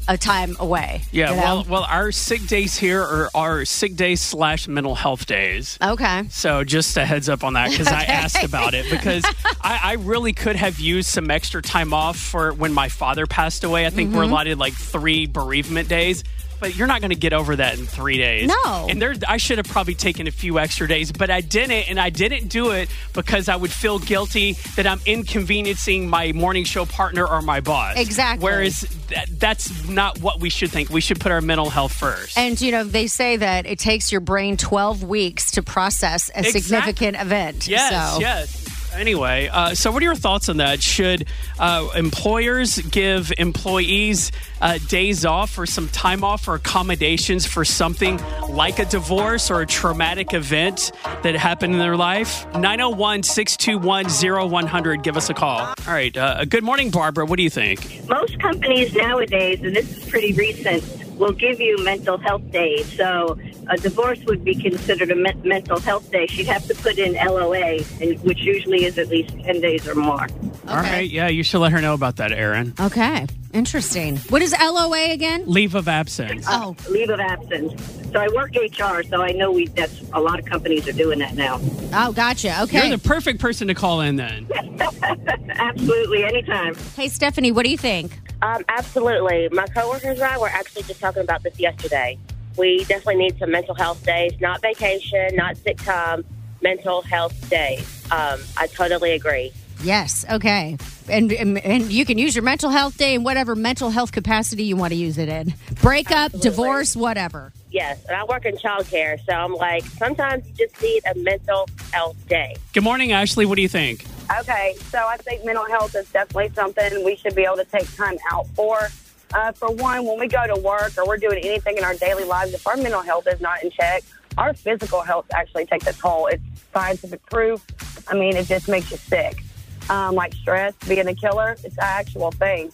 a 0.07 0.17
time 0.17 0.55
away. 0.59 1.01
Yeah, 1.11 1.29
you 1.31 1.35
know? 1.35 1.41
well, 1.41 1.65
well, 1.69 1.83
our 1.83 2.11
sick 2.11 2.45
days 2.47 2.77
here 2.77 3.01
are 3.01 3.29
our 3.33 3.65
sick 3.65 3.95
days 3.95 4.21
slash 4.21 4.67
mental 4.67 4.95
health 4.95 5.25
days. 5.25 5.77
Okay. 5.81 6.23
So 6.29 6.63
just 6.63 6.95
a 6.97 7.05
heads 7.05 7.27
up 7.29 7.43
on 7.43 7.53
that 7.53 7.71
because 7.71 7.87
I 7.87 8.03
asked 8.03 8.43
about 8.43 8.73
it 8.73 8.89
because 8.91 9.23
I, 9.61 9.79
I 9.83 9.93
really 9.93 10.33
could 10.33 10.55
have 10.55 10.79
used 10.79 11.09
some 11.09 11.31
extra 11.31 11.61
time 11.61 11.93
off 11.93 12.17
for 12.17 12.53
when 12.53 12.71
my 12.73 12.89
father 12.89 13.25
passed 13.25 13.63
away. 13.63 13.85
I 13.85 13.89
think 13.89 14.05
Mm-hmm. 14.09 14.17
we're 14.17 14.23
allotted 14.25 14.59
like 14.59 14.73
three 14.73 15.25
bereavement 15.25 15.89
days. 15.89 16.23
But 16.59 16.75
you're 16.75 16.87
not 16.87 17.01
going 17.01 17.09
to 17.11 17.15
get 17.15 17.33
over 17.33 17.55
that 17.55 17.77
in 17.77 17.85
three 17.85 18.17
days. 18.17 18.47
No. 18.65 18.87
And 18.89 19.01
there, 19.01 19.13
I 19.27 19.37
should 19.37 19.57
have 19.57 19.67
probably 19.67 19.95
taken 19.95 20.27
a 20.27 20.31
few 20.31 20.57
extra 20.59 20.87
days, 20.87 21.11
but 21.11 21.29
I 21.29 21.41
didn't. 21.41 21.89
And 21.89 21.99
I 21.99 22.09
didn't 22.09 22.47
do 22.47 22.71
it 22.71 22.89
because 23.13 23.49
I 23.49 23.55
would 23.55 23.71
feel 23.71 23.99
guilty 23.99 24.53
that 24.75 24.87
I'm 24.87 24.99
inconveniencing 25.05 26.09
my 26.09 26.31
morning 26.31 26.63
show 26.63 26.85
partner 26.85 27.25
or 27.27 27.41
my 27.41 27.59
boss. 27.59 27.97
Exactly. 27.97 28.43
Whereas 28.43 28.81
that, 29.09 29.27
that's 29.39 29.87
not 29.87 30.19
what 30.19 30.39
we 30.39 30.49
should 30.49 30.71
think. 30.71 30.89
We 30.89 31.01
should 31.01 31.19
put 31.19 31.31
our 31.31 31.41
mental 31.41 31.69
health 31.69 31.93
first. 31.93 32.37
And 32.37 32.59
you 32.59 32.71
know, 32.71 32.83
they 32.83 33.07
say 33.07 33.37
that 33.37 33.65
it 33.65 33.79
takes 33.79 34.11
your 34.11 34.21
brain 34.21 34.57
12 34.57 35.03
weeks 35.03 35.51
to 35.51 35.63
process 35.63 36.29
a 36.29 36.39
Exact- 36.39 36.63
significant 36.63 37.17
event. 37.21 37.67
Yes, 37.67 38.13
so. 38.13 38.19
yes. 38.19 38.64
Anyway, 38.95 39.49
uh, 39.51 39.75
so 39.75 39.91
what 39.91 40.01
are 40.01 40.05
your 40.05 40.15
thoughts 40.15 40.49
on 40.49 40.57
that? 40.57 40.81
Should 40.81 41.27
uh, 41.59 41.89
employers 41.95 42.77
give 42.79 43.31
employees 43.37 44.31
uh, 44.61 44.77
days 44.87 45.25
off 45.25 45.57
or 45.57 45.65
some 45.65 45.89
time 45.89 46.23
off 46.23 46.47
or 46.47 46.55
accommodations 46.55 47.45
for 47.45 47.65
something 47.65 48.19
like 48.49 48.79
a 48.79 48.85
divorce 48.85 49.51
or 49.51 49.61
a 49.61 49.65
traumatic 49.65 50.33
event 50.33 50.91
that 51.23 51.35
happened 51.35 51.73
in 51.73 51.79
their 51.79 51.97
life? 51.97 52.45
901 52.55 53.23
621 53.23 54.49
0100. 54.49 55.03
Give 55.03 55.17
us 55.17 55.29
a 55.29 55.33
call. 55.33 55.59
All 55.59 55.75
right. 55.87 56.15
Uh, 56.15 56.45
good 56.45 56.63
morning, 56.63 56.89
Barbara. 56.89 57.25
What 57.25 57.37
do 57.37 57.43
you 57.43 57.49
think? 57.49 58.01
most 58.07 58.39
companies 58.39 58.93
nowadays, 58.95 59.61
and 59.61 59.75
this 59.75 59.97
is 59.97 60.09
pretty 60.09 60.31
recent, 60.33 60.83
will 61.17 61.31
give 61.31 61.59
you 61.59 61.77
mental 61.83 62.17
health 62.17 62.49
days. 62.51 62.91
So 62.95 63.37
a 63.69 63.77
divorce 63.77 64.19
would 64.25 64.43
be 64.43 64.55
considered 64.55 65.11
a 65.11 65.15
men- 65.15 65.41
mental 65.43 65.79
health 65.79 66.11
day. 66.11 66.27
She'd 66.27 66.47
have 66.47 66.65
to 66.67 66.75
put 66.75 66.97
in 66.97 67.13
LOA, 67.13 67.79
and, 68.01 68.21
which 68.23 68.39
usually 68.39 68.85
is 68.85 68.97
at 68.97 69.07
least 69.07 69.31
10 69.43 69.61
days 69.61 69.87
or 69.87 69.95
more. 69.95 70.27
All 70.67 70.75
right. 70.77 71.09
Yeah, 71.09 71.27
you 71.27 71.43
should 71.43 71.59
let 71.59 71.71
her 71.71 71.81
know 71.81 71.93
about 71.93 72.17
that, 72.17 72.31
Erin. 72.31 72.73
Okay. 72.79 73.27
Interesting. 73.55 74.17
What 74.29 74.41
is 74.41 74.53
LOA 74.59 75.11
again? 75.11 75.45
Leave 75.47 75.75
of 75.75 75.87
absence. 75.87 76.45
Oh, 76.49 76.75
Leave 76.89 77.09
of 77.09 77.21
absence. 77.21 77.81
So 78.11 78.19
I 78.19 78.27
work 78.27 78.51
HR, 78.53 79.01
so 79.03 79.21
I 79.21 79.31
know 79.31 79.49
we 79.49 79.67
that's 79.67 80.01
a 80.11 80.19
lot 80.19 80.39
of 80.39 80.45
companies 80.45 80.85
are 80.89 80.91
doing 80.91 81.19
that 81.19 81.35
now. 81.35 81.61
oh, 81.93 82.11
gotcha. 82.11 82.63
Okay. 82.63 82.89
You're 82.89 82.97
the 82.97 83.07
perfect 83.07 83.39
person 83.39 83.69
to 83.69 83.73
call 83.73 84.01
in 84.01 84.17
then. 84.17 84.45
Absolutely, 85.51 86.25
anytime. 86.25 86.75
hey, 86.97 87.07
Stephanie, 87.07 87.53
what 87.53 87.63
do 87.63 87.71
you 87.71 87.77
think? 87.77 88.19
Um, 88.41 88.65
absolutely. 88.67 89.47
My 89.53 89.65
coworkers 89.67 90.19
and 90.19 90.23
I 90.23 90.37
were 90.37 90.49
actually 90.49 90.83
just 90.83 90.99
talking 90.99 91.23
about 91.23 91.41
this 91.43 91.57
yesterday. 91.57 92.17
We 92.57 92.79
definitely 92.79 93.15
need 93.15 93.39
some 93.39 93.51
mental 93.51 93.73
health 93.73 94.05
days, 94.05 94.33
not 94.41 94.61
vacation, 94.61 95.33
not 95.35 95.55
sick 95.55 95.77
time, 95.77 96.25
mental 96.61 97.01
health 97.03 97.49
days. 97.49 98.03
Um, 98.11 98.41
I 98.57 98.67
totally 98.67 99.13
agree. 99.13 99.53
Yes. 99.83 100.25
Okay. 100.29 100.77
And, 101.07 101.31
and 101.31 101.57
and 101.59 101.91
you 101.91 102.05
can 102.05 102.17
use 102.17 102.35
your 102.35 102.43
mental 102.43 102.69
health 102.69 102.97
day 102.97 103.13
in 103.13 103.23
whatever 103.23 103.55
mental 103.55 103.89
health 103.89 104.11
capacity 104.11 104.63
you 104.63 104.75
want 104.75 104.91
to 104.91 104.97
use 104.97 105.17
it 105.17 105.29
in. 105.29 105.53
Breakup, 105.81 106.31
divorce, 106.31 106.95
whatever. 106.95 107.53
Yes, 107.69 108.03
and 108.05 108.15
I 108.15 108.23
work 108.23 108.45
in 108.45 108.55
childcare, 108.55 109.23
so 109.25 109.33
I'm 109.33 109.53
like, 109.53 109.83
sometimes 109.83 110.47
you 110.47 110.53
just 110.65 110.81
need 110.81 111.03
a 111.05 111.13
mental 111.19 111.67
health 111.91 112.15
day. 112.27 112.55
Good 112.73 112.83
morning, 112.83 113.11
Ashley. 113.11 113.45
What 113.45 113.57
do 113.57 113.61
you 113.61 113.67
think? 113.67 114.05
Okay, 114.39 114.75
so 114.89 114.97
I 114.99 115.17
think 115.17 115.45
mental 115.45 115.65
health 115.65 115.93
is 115.95 116.09
definitely 116.09 116.51
something 116.55 117.03
we 117.03 117.17
should 117.17 117.35
be 117.35 117.43
able 117.43 117.57
to 117.57 117.65
take 117.65 117.93
time 117.95 118.17
out 118.31 118.47
for. 118.55 118.87
Uh, 119.33 119.51
for 119.51 119.71
one, 119.73 120.05
when 120.05 120.19
we 120.19 120.27
go 120.27 120.47
to 120.47 120.59
work 120.61 120.97
or 120.97 121.05
we're 121.05 121.17
doing 121.17 121.43
anything 121.43 121.77
in 121.77 121.83
our 121.83 121.95
daily 121.95 122.23
lives, 122.23 122.53
if 122.53 122.65
our 122.65 122.77
mental 122.77 123.01
health 123.01 123.27
is 123.27 123.41
not 123.41 123.61
in 123.61 123.69
check, 123.69 124.03
our 124.37 124.53
physical 124.53 125.01
health 125.01 125.25
actually 125.33 125.65
takes 125.65 125.85
a 125.85 125.93
toll. 125.93 126.27
It's 126.27 126.43
scientific 126.73 127.25
proof. 127.25 127.63
I 128.07 128.15
mean, 128.15 128.35
it 128.37 128.47
just 128.47 128.67
makes 128.67 128.89
you 128.89 128.97
sick. 128.97 129.43
Um, 129.89 130.15
like 130.15 130.33
stress 130.33 130.73
being 130.87 131.07
a 131.07 131.13
killer, 131.13 131.51
it's 131.63 131.77
an 131.77 131.83
actual 131.83 132.31
thing. 132.31 132.71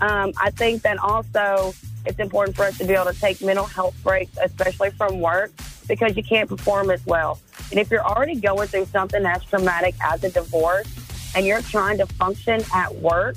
Um, 0.00 0.32
I 0.40 0.50
think 0.50 0.82
that 0.82 0.98
also 0.98 1.74
it's 2.06 2.18
important 2.18 2.56
for 2.56 2.64
us 2.64 2.78
to 2.78 2.84
be 2.84 2.94
able 2.94 3.12
to 3.12 3.18
take 3.18 3.40
mental 3.40 3.66
health 3.66 3.96
breaks, 4.02 4.36
especially 4.42 4.90
from 4.90 5.20
work, 5.20 5.50
because 5.88 6.16
you 6.16 6.22
can't 6.22 6.48
perform 6.48 6.90
as 6.90 7.04
well. 7.06 7.40
And 7.70 7.80
if 7.80 7.90
you're 7.90 8.04
already 8.04 8.36
going 8.36 8.68
through 8.68 8.86
something 8.86 9.24
as 9.24 9.44
traumatic 9.44 9.94
as 10.02 10.22
a 10.24 10.30
divorce 10.30 10.86
and 11.34 11.46
you're 11.46 11.62
trying 11.62 11.98
to 11.98 12.06
function 12.06 12.62
at 12.74 12.94
work, 12.96 13.36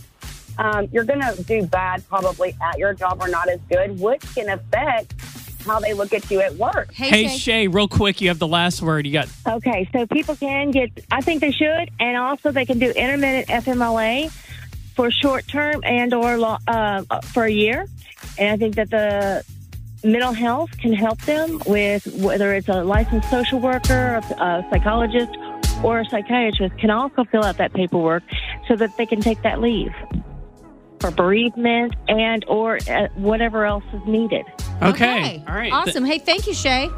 um, 0.58 0.88
you're 0.92 1.04
going 1.04 1.22
to 1.22 1.44
do 1.44 1.66
bad 1.66 2.08
probably 2.08 2.56
at 2.62 2.78
your 2.78 2.94
job 2.94 3.18
or 3.22 3.28
not 3.28 3.50
as 3.50 3.60
good, 3.70 4.00
which 4.00 4.22
can 4.36 4.50
affect 4.50 5.14
how 5.66 5.80
they 5.80 5.94
look 5.94 6.14
at 6.14 6.30
you 6.30 6.42
at 6.42 6.56
work. 6.56 6.94
Hey, 6.94 7.28
Shay, 7.28 7.68
real 7.68 7.88
quick, 7.88 8.22
you 8.22 8.30
have 8.30 8.40
the 8.40 8.48
last 8.48 8.82
word. 8.82 9.06
You 9.06 9.14
got 9.14 9.28
Okay, 9.48 9.90
so 9.92 10.06
people 10.08 10.36
can 10.36 10.72
get, 10.72 10.92
I 11.12 11.22
think 11.22 11.42
they 11.42 11.52
should, 11.52 11.90
and 12.00 12.18
also 12.18 12.52
they 12.52 12.66
can 12.66 12.80
do 12.80 12.92
intermittent 12.92 13.48
FMLA 13.48 14.32
for 14.96 15.12
short 15.12 15.48
term 15.48 15.82
and 15.84 16.14
or 16.14 16.60
uh, 16.68 17.04
for 17.22 17.44
a 17.44 17.52
year. 17.52 17.88
And 18.38 18.50
I 18.50 18.58
think 18.58 18.76
that 18.76 18.90
the 18.90 19.44
mental 20.04 20.34
health 20.34 20.78
can 20.78 20.94
help 20.94 21.20
them 21.22 21.62
with 21.66 22.06
whether 22.22 22.54
it's 22.54 22.70
a 22.70 22.84
licensed 22.84 23.30
social 23.30 23.60
worker, 23.60 24.22
a, 24.22 24.44
a 24.44 24.68
psychologist, 24.70 25.36
or 25.84 26.00
a 26.00 26.06
psychiatrist 26.06 26.78
can 26.78 26.90
also 26.90 27.26
fill 27.26 27.44
out 27.44 27.58
that 27.58 27.74
paperwork 27.74 28.24
so 28.68 28.76
that 28.76 28.96
they 28.98 29.06
can 29.06 29.22
take 29.22 29.42
that 29.44 29.60
leave 29.60 29.94
for 31.00 31.12
bereavement 31.12 31.94
and 32.08 32.46
or 32.48 32.80
uh, 32.90 33.08
whatever 33.16 33.66
else 33.66 33.84
is 33.94 34.02
needed. 34.08 34.46
Okay. 34.82 35.44
All 35.48 35.56
right. 35.56 35.72
Awesome. 35.72 36.06
Hey, 36.06 36.20
thank 36.20 36.48
you, 36.48 36.54
Shay. 36.54 36.90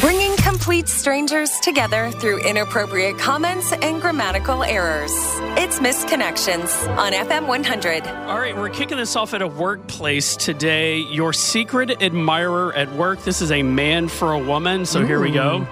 Bringing 0.00 0.36
complete 0.36 0.86
strangers 0.88 1.50
together 1.60 2.12
through 2.12 2.38
inappropriate 2.46 3.18
comments 3.18 3.72
and 3.72 4.00
grammatical 4.00 4.62
errors. 4.62 5.10
It's 5.58 5.80
Misconnections 5.80 6.96
on 6.96 7.12
FM 7.12 7.48
100. 7.48 8.06
All 8.06 8.38
right, 8.38 8.56
we're 8.56 8.68
kicking 8.68 8.96
this 8.96 9.16
off 9.16 9.34
at 9.34 9.42
a 9.42 9.48
workplace 9.48 10.36
today. 10.36 10.98
Your 10.98 11.32
secret 11.32 12.00
admirer 12.00 12.72
at 12.74 12.92
work. 12.92 13.22
This 13.24 13.42
is 13.42 13.50
a 13.50 13.64
man 13.64 14.06
for 14.06 14.32
a 14.32 14.38
woman. 14.38 14.86
So 14.86 15.04
here 15.04 15.20
we 15.20 15.32
go. 15.32 15.66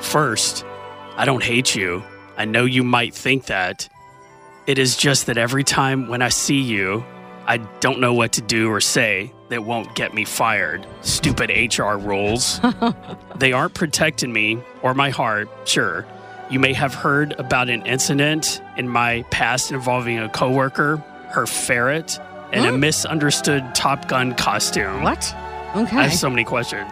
First, 0.00 0.64
I 1.16 1.24
don't 1.24 1.42
hate 1.42 1.76
you. 1.76 2.02
I 2.36 2.46
know 2.46 2.64
you 2.64 2.82
might 2.82 3.14
think 3.14 3.46
that. 3.46 3.88
It 4.66 4.78
is 4.78 4.96
just 4.96 5.26
that 5.26 5.38
every 5.38 5.62
time 5.62 6.08
when 6.08 6.20
I 6.20 6.30
see 6.30 6.60
you, 6.60 7.04
I 7.46 7.58
don't 7.80 8.00
know 8.00 8.14
what 8.14 8.32
to 8.32 8.40
do 8.40 8.70
or 8.70 8.80
say 8.80 9.32
that 9.50 9.64
won't 9.64 9.94
get 9.94 10.14
me 10.14 10.24
fired. 10.24 10.86
Stupid 11.02 11.50
HR 11.50 11.96
rules. 11.96 12.60
they 13.36 13.52
aren't 13.52 13.74
protecting 13.74 14.32
me 14.32 14.62
or 14.82 14.94
my 14.94 15.10
heart, 15.10 15.48
sure. 15.64 16.06
You 16.50 16.58
may 16.58 16.72
have 16.72 16.94
heard 16.94 17.32
about 17.32 17.68
an 17.68 17.84
incident 17.86 18.62
in 18.76 18.88
my 18.88 19.22
past 19.30 19.72
involving 19.72 20.18
a 20.18 20.28
coworker, 20.28 20.96
her 21.30 21.46
ferret, 21.46 22.18
and 22.52 22.66
a 22.66 22.72
misunderstood 22.72 23.74
Top 23.74 24.08
Gun 24.08 24.34
costume. 24.34 25.02
What? 25.02 25.34
Okay. 25.76 25.96
I 25.96 26.04
have 26.04 26.14
so 26.14 26.30
many 26.30 26.44
questions. 26.44 26.90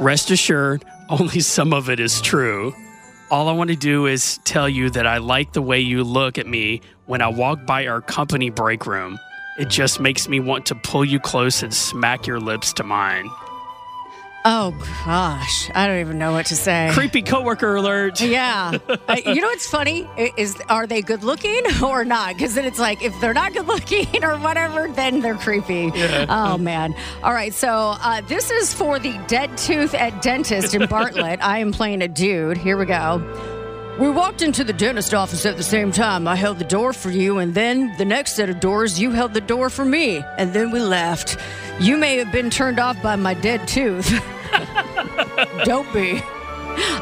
Rest 0.00 0.30
assured, 0.30 0.84
only 1.10 1.40
some 1.40 1.72
of 1.72 1.90
it 1.90 2.00
is 2.00 2.20
true. 2.20 2.74
All 3.30 3.48
I 3.48 3.52
want 3.52 3.70
to 3.70 3.76
do 3.76 4.06
is 4.06 4.38
tell 4.38 4.68
you 4.68 4.90
that 4.90 5.06
I 5.06 5.18
like 5.18 5.52
the 5.52 5.62
way 5.62 5.80
you 5.80 6.02
look 6.02 6.38
at 6.38 6.46
me 6.46 6.80
when 7.06 7.22
I 7.22 7.28
walk 7.28 7.66
by 7.66 7.86
our 7.86 8.00
company 8.00 8.50
break 8.50 8.86
room. 8.86 9.18
It 9.60 9.68
just 9.68 10.00
makes 10.00 10.28
me 10.28 10.40
want 10.40 10.66
to 10.66 10.74
pull 10.74 11.04
you 11.04 11.20
close 11.20 11.62
and 11.62 11.72
smack 11.72 12.26
your 12.26 12.40
lips 12.40 12.72
to 12.74 12.82
mine. 12.82 13.28
Oh 14.42 14.70
gosh, 15.04 15.70
I 15.74 15.86
don't 15.86 16.00
even 16.00 16.16
know 16.18 16.32
what 16.32 16.46
to 16.46 16.56
say. 16.56 16.88
Creepy 16.94 17.20
coworker 17.20 17.76
alert. 17.76 18.22
Yeah, 18.22 18.78
Uh, 18.88 19.16
you 19.26 19.34
know 19.34 19.48
what's 19.48 19.68
funny 19.68 20.08
is 20.38 20.56
are 20.70 20.86
they 20.86 21.02
good 21.02 21.22
looking 21.24 21.60
or 21.84 22.06
not? 22.06 22.36
Because 22.36 22.54
then 22.54 22.64
it's 22.64 22.78
like 22.78 23.02
if 23.02 23.12
they're 23.20 23.34
not 23.34 23.52
good 23.52 23.66
looking 23.74 24.24
or 24.24 24.38
whatever, 24.38 24.88
then 24.88 25.20
they're 25.20 25.34
creepy. 25.36 25.90
Yeah. 25.94 26.24
Oh 26.30 26.56
man. 26.56 26.94
All 27.22 27.34
right, 27.34 27.52
so 27.52 27.68
uh, 28.00 28.22
this 28.22 28.50
is 28.50 28.72
for 28.72 28.98
the 28.98 29.12
dead 29.26 29.58
tooth 29.58 29.92
at 29.92 30.22
dentist 30.22 30.74
in 30.74 30.86
Bartlett. 30.86 31.44
I 31.44 31.58
am 31.58 31.70
playing 31.70 32.00
a 32.00 32.08
dude. 32.08 32.56
Here 32.56 32.78
we 32.78 32.86
go. 32.86 33.18
We 34.00 34.08
walked 34.08 34.40
into 34.40 34.64
the 34.64 34.72
dentist 34.72 35.12
office 35.12 35.44
at 35.44 35.58
the 35.58 35.62
same 35.62 35.92
time. 35.92 36.26
I 36.26 36.34
held 36.34 36.58
the 36.58 36.64
door 36.64 36.94
for 36.94 37.10
you, 37.10 37.36
and 37.36 37.54
then 37.54 37.94
the 37.98 38.06
next 38.06 38.34
set 38.34 38.48
of 38.48 38.58
doors, 38.58 38.98
you 38.98 39.10
held 39.10 39.34
the 39.34 39.42
door 39.42 39.68
for 39.68 39.84
me, 39.84 40.24
and 40.38 40.54
then 40.54 40.70
we 40.70 40.80
left. 40.80 41.36
You 41.80 41.98
may 41.98 42.16
have 42.16 42.32
been 42.32 42.48
turned 42.48 42.80
off 42.80 43.00
by 43.02 43.16
my 43.16 43.34
dead 43.34 43.68
tooth. 43.68 44.08
Don't 45.64 45.92
be. 45.92 46.22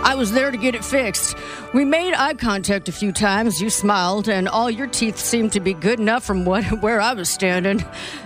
I 0.02 0.16
was 0.16 0.32
there 0.32 0.50
to 0.50 0.56
get 0.56 0.74
it 0.74 0.84
fixed. 0.84 1.36
We 1.72 1.84
made 1.84 2.14
eye 2.14 2.34
contact 2.34 2.88
a 2.88 2.92
few 2.92 3.12
times. 3.12 3.60
You 3.62 3.70
smiled, 3.70 4.28
and 4.28 4.48
all 4.48 4.68
your 4.68 4.88
teeth 4.88 5.18
seemed 5.18 5.52
to 5.52 5.60
be 5.60 5.74
good 5.74 6.00
enough 6.00 6.24
from 6.24 6.44
what, 6.44 6.64
where 6.82 7.00
I 7.00 7.12
was 7.12 7.28
standing. 7.28 7.84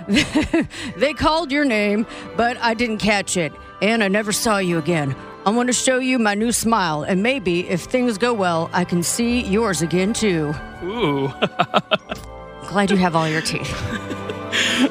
they 0.96 1.12
called 1.12 1.52
your 1.52 1.66
name, 1.66 2.06
but 2.38 2.56
I 2.56 2.72
didn't 2.72 2.98
catch 2.98 3.36
it, 3.36 3.52
and 3.82 4.02
I 4.02 4.08
never 4.08 4.32
saw 4.32 4.56
you 4.56 4.78
again. 4.78 5.14
I 5.44 5.50
want 5.50 5.68
to 5.68 5.72
show 5.72 5.98
you 5.98 6.20
my 6.20 6.34
new 6.34 6.52
smile, 6.52 7.02
and 7.02 7.20
maybe 7.20 7.68
if 7.68 7.82
things 7.82 8.16
go 8.16 8.32
well, 8.32 8.70
I 8.72 8.84
can 8.84 9.02
see 9.02 9.40
yours 9.40 9.82
again 9.82 10.12
too. 10.12 10.54
Ooh. 10.84 11.32
Glad 12.68 12.92
you 12.92 12.96
have 12.96 13.16
all 13.16 13.28
your 13.28 13.40
teeth. 13.40 13.72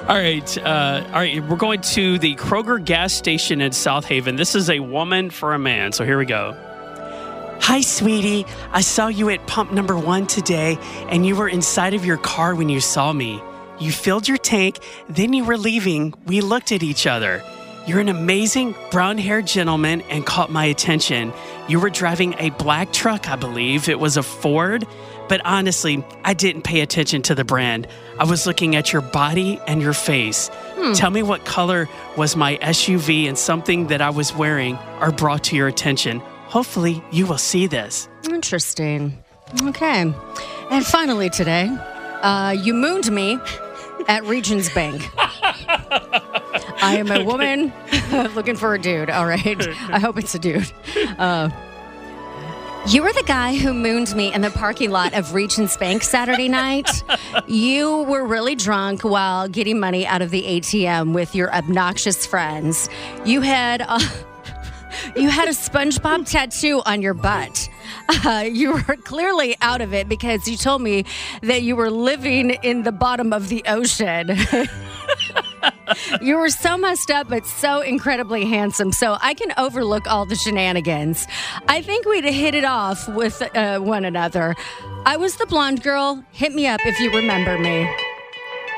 All 0.10 0.18
right, 0.18 0.58
uh, 0.58 1.04
all 1.08 1.14
right. 1.14 1.42
We're 1.48 1.56
going 1.56 1.82
to 1.82 2.18
the 2.18 2.36
Kroger 2.36 2.84
gas 2.84 3.14
station 3.14 3.62
in 3.62 3.72
Southaven. 3.72 4.36
This 4.36 4.56
is 4.56 4.70
a 4.70 4.80
woman 4.80 5.30
for 5.30 5.54
a 5.54 5.60
man. 5.60 5.92
So 5.94 6.04
here 6.04 6.18
we 6.18 6.26
go. 6.26 6.54
Hi, 7.62 7.80
sweetie. 7.80 8.46
I 8.72 8.82
saw 8.82 9.08
you 9.08 9.30
at 9.30 9.46
pump 9.48 9.72
number 9.72 9.98
one 9.98 10.28
today, 10.28 10.78
and 11.10 11.26
you 11.26 11.36
were 11.36 11.48
inside 11.48 11.94
of 11.94 12.04
your 12.06 12.18
car 12.18 12.56
when 12.56 12.68
you 12.68 12.82
saw 12.82 13.14
me. 13.14 13.42
You 13.80 13.92
filled 13.92 14.28
your 14.28 14.38
tank, 14.38 14.80
then 15.08 15.32
you 15.32 15.46
were 15.46 15.58
leaving. 15.58 16.14
We 16.26 16.42
looked 16.42 16.72
at 16.72 16.84
each 16.84 17.08
other. 17.08 17.42
You're 17.88 18.00
an 18.00 18.10
amazing 18.10 18.76
brown 18.92 19.18
haired 19.18 19.48
gentleman 19.48 20.02
and 20.10 20.26
caught 20.26 20.52
my 20.52 20.66
attention. 20.66 21.34
You 21.68 21.80
were 21.80 21.90
driving 21.90 22.36
a 22.38 22.52
black 22.52 22.94
truck, 22.94 23.28
I 23.28 23.36
believe. 23.36 23.90
It 23.90 24.00
was 24.00 24.18
a 24.18 24.24
Ford. 24.24 24.86
But 25.28 25.42
honestly, 25.46 26.04
I 26.24 26.34
didn't 26.34 26.64
pay 26.64 26.82
attention 26.82 27.22
to 27.24 27.36
the 27.36 27.44
brand. 27.44 27.88
I 28.20 28.26
was 28.26 28.46
looking 28.46 28.76
at 28.76 28.94
your 28.94 29.02
body 29.02 29.60
and 29.66 29.82
your 29.82 29.94
face. 29.94 30.50
Hmm. 30.76 30.94
Tell 30.94 31.10
me 31.10 31.24
what 31.24 31.46
color 31.46 31.90
was 32.18 32.36
my 32.36 32.58
SUV 32.58 33.28
and 33.28 33.38
something 33.38 33.88
that 33.88 34.02
I 34.02 34.10
was 34.10 34.36
wearing 34.36 34.76
are 35.00 35.12
brought 35.12 35.44
to 35.46 35.56
your 35.56 35.68
attention. 35.68 36.20
Hopefully, 36.48 37.02
you 37.12 37.26
will 37.26 37.38
see 37.38 37.66
this. 37.66 38.10
Interesting. 38.30 39.18
Okay. 39.64 40.14
And 40.70 40.86
finally 40.86 41.30
today, 41.30 41.68
uh, 42.22 42.52
you 42.52 42.74
mooned 42.74 43.12
me 43.12 43.40
at 44.08 44.24
Regions 44.26 44.70
Bank. 44.74 45.10
I 46.84 46.98
am 46.98 47.12
a 47.12 47.24
woman 47.24 47.72
looking 48.36 48.56
for 48.56 48.74
a 48.74 48.80
dude. 48.80 49.10
All 49.10 49.26
right. 49.26 49.68
I 49.90 50.00
hope 50.00 50.18
it's 50.18 50.36
a 50.36 50.40
dude. 50.40 50.72
Uh, 51.18 51.50
you 52.88 53.04
were 53.04 53.14
the 53.14 53.24
guy 53.24 53.56
who 53.56 53.74
mooned 53.74 54.16
me 54.16 54.34
in 54.34 54.42
the 54.42 54.50
parking 54.50 54.90
lot 54.90 55.14
of 55.14 55.36
Regions 55.36 55.78
Bank 55.78 56.02
Saturday 56.02 56.50
night. 56.50 57.04
You 57.46 58.04
were 58.04 58.26
really 58.26 58.56
drunk 58.56 59.04
while 59.04 59.48
getting 59.48 59.80
money 59.80 60.08
out 60.08 60.24
of 60.24 60.32
the 60.32 60.42
ATM 60.42 61.14
with 61.14 61.36
your 61.36 61.54
obnoxious 61.54 62.26
friends. 62.26 62.90
You 63.24 63.42
had 63.42 63.84
uh, 63.88 64.00
you 65.16 65.30
had 65.30 65.48
a 65.48 65.52
SpongeBob 65.52 66.30
tattoo 66.30 66.82
on 66.86 67.04
your 67.04 67.14
butt. 67.14 67.70
Uh, 68.10 68.46
you 68.52 68.74
were 68.74 68.96
clearly 68.98 69.56
out 69.62 69.82
of 69.82 69.94
it 69.94 70.08
because 70.10 70.48
you 70.48 70.58
told 70.58 70.82
me 70.82 71.06
that 71.42 71.62
you 71.62 71.76
were 71.76 71.90
living 71.90 72.52
in 72.64 72.84
the 72.84 72.92
bottom 72.92 73.34
of 73.34 73.50
the 73.50 73.64
ocean. 73.68 74.32
you 76.22 76.38
were 76.38 76.50
so 76.50 76.78
messed 76.78 77.12
up, 77.12 77.30
but 77.30 77.46
so 77.46 77.82
incredibly 77.82 78.46
handsome. 78.46 78.92
So 78.92 79.18
I 79.22 79.34
can 79.34 79.54
overlook 79.58 80.08
all 80.08 80.26
the 80.26 80.36
shenanigans. 80.36 81.28
I 81.68 81.82
think 81.82 82.06
we'd 82.06 82.24
hit 82.24 82.56
it 82.56 82.66
off 82.66 83.08
with 83.10 83.42
uh, 83.56 83.80
one 83.80 84.06
another. 84.06 84.56
I 85.06 85.18
was 85.18 85.38
the 85.38 85.46
blonde 85.46 85.84
girl. 85.84 86.24
Hit 86.32 86.54
me 86.54 86.68
up 86.68 86.82
if 86.86 87.00
you 87.00 87.12
remember 87.12 87.58
me. 87.58 87.90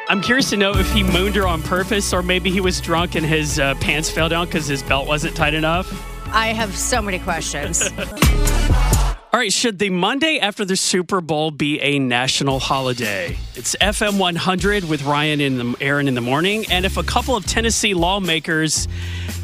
I'm 0.10 0.22
curious 0.22 0.50
to 0.50 0.58
know 0.58 0.74
if 0.76 0.92
he 0.92 1.02
mooned 1.02 1.36
her 1.36 1.48
on 1.48 1.62
purpose 1.62 2.14
or 2.14 2.22
maybe 2.22 2.52
he 2.52 2.60
was 2.60 2.82
drunk 2.82 3.16
and 3.16 3.26
his 3.26 3.58
uh, 3.58 3.76
pants 3.76 4.10
fell 4.10 4.28
down 4.28 4.48
because 4.48 4.68
his 4.68 4.84
belt 4.84 5.08
wasn't 5.08 5.36
tight 5.36 5.54
enough. 5.54 5.92
I 6.28 6.48
have 6.48 6.76
so 6.76 7.02
many 7.02 7.20
questions. 7.20 7.90
All 9.34 9.40
right, 9.40 9.52
should 9.52 9.80
the 9.80 9.90
Monday 9.90 10.38
after 10.38 10.64
the 10.64 10.76
Super 10.76 11.20
Bowl 11.20 11.50
be 11.50 11.82
a 11.82 11.98
national 11.98 12.60
holiday? 12.60 13.36
It's 13.56 13.76
FM 13.82 14.20
100 14.20 14.84
with 14.84 15.02
Ryan 15.06 15.42
and 15.42 15.76
Erin 15.82 16.08
in 16.08 16.14
the 16.14 16.22
morning. 16.22 16.68
And 16.70 16.86
if 16.86 16.98
a 16.98 17.04
couple 17.04 17.36
of 17.36 17.44
Tennessee 17.44 17.96
lawmakers 17.96 18.88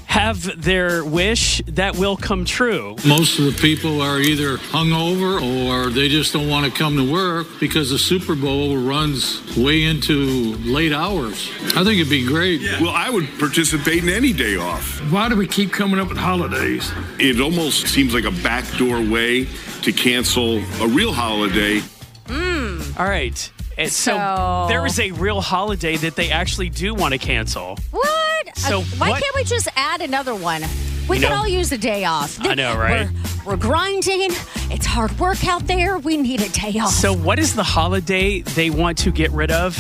have 0.10 0.60
their 0.63 1.06
wish, 1.06 1.62
that 1.67 1.95
will 1.95 2.17
come 2.17 2.43
true. 2.43 2.95
Most 3.06 3.38
of 3.38 3.45
the 3.45 3.52
people 3.52 4.02
are 4.02 4.19
either 4.19 4.58
hungover 4.58 5.39
or 5.39 5.91
they 5.91 6.10
just 6.10 6.34
don't 6.34 6.50
want 6.50 6.65
to 6.65 6.72
come 6.72 6.98
to 6.98 7.12
work 7.12 7.45
because 7.60 7.91
the 7.91 8.00
Super 8.00 8.34
Bowl 8.34 8.76
runs 8.76 9.39
way 9.56 9.84
into 9.84 10.56
late 10.65 10.93
hours. 10.93 11.52
I 11.76 11.84
think 11.84 12.00
it'd 12.00 12.10
be 12.10 12.26
great. 12.26 12.60
Well, 12.82 12.89
I 12.89 13.12
would 13.12 13.28
participate 13.38 14.02
in 14.02 14.10
any 14.10 14.34
day 14.34 14.56
off. 14.56 15.00
Why 15.12 15.30
do 15.30 15.36
we 15.36 15.45
keep 15.48 15.72
coming 15.72 16.00
up 16.00 16.10
with 16.10 16.17
holidays? 16.17 16.91
It 17.19 17.39
almost 17.39 17.88
seems 17.88 18.12
like 18.12 18.26
a 18.26 18.32
backdoor 18.32 19.02
way 19.02 19.45
to 19.84 19.91
cancel 19.91 20.58
a 20.82 20.88
real 20.88 21.13
holiday. 21.13 21.82
Hmm. 22.26 22.82
All 22.98 23.06
right. 23.08 23.52
And 23.80 23.92
so, 23.92 24.12
So- 24.13 24.65
there 24.68 24.86
is 24.86 25.00
a 25.00 25.12
real 25.12 25.39
holiday 25.42 25.96
that 25.98 26.15
they 26.15 26.30
actually 26.32 26.70
do 26.70 26.94
want 26.94 27.13
to 27.13 27.18
cancel. 27.18 27.78
What? 27.92 28.58
So 28.58 28.82
Uh, 28.82 28.84
why 28.98 29.10
what- 29.12 29.24
can't 29.24 29.36
we 29.36 29.44
just 29.46 29.70
add 29.78 30.02
another 30.02 30.36
one? 30.36 30.65
We 31.08 31.15
You 31.18 31.24
could 31.24 31.30
know- 31.30 31.38
all 31.38 31.48
use 31.48 31.72
a 31.72 31.78
day 31.78 32.04
off. 32.06 32.38
I 32.42 32.54
know, 32.56 32.76
right? 32.76 33.08
We're, 33.46 33.52
we're 33.54 33.58
grinding. 33.58 34.32
It's 34.70 34.86
hard 34.86 35.18
work 35.18 35.48
out 35.48 35.65
there. 35.65 35.98
We 35.98 36.18
need 36.18 36.42
a 36.42 36.50
day 36.50 36.78
off. 36.80 36.92
So, 36.94 37.13
what 37.13 37.39
is 37.39 37.56
the 37.56 37.63
holiday 37.63 38.42
they 38.42 38.70
want 38.70 38.98
to 39.00 39.12
get 39.12 39.32
rid 39.32 39.50
of? 39.50 39.78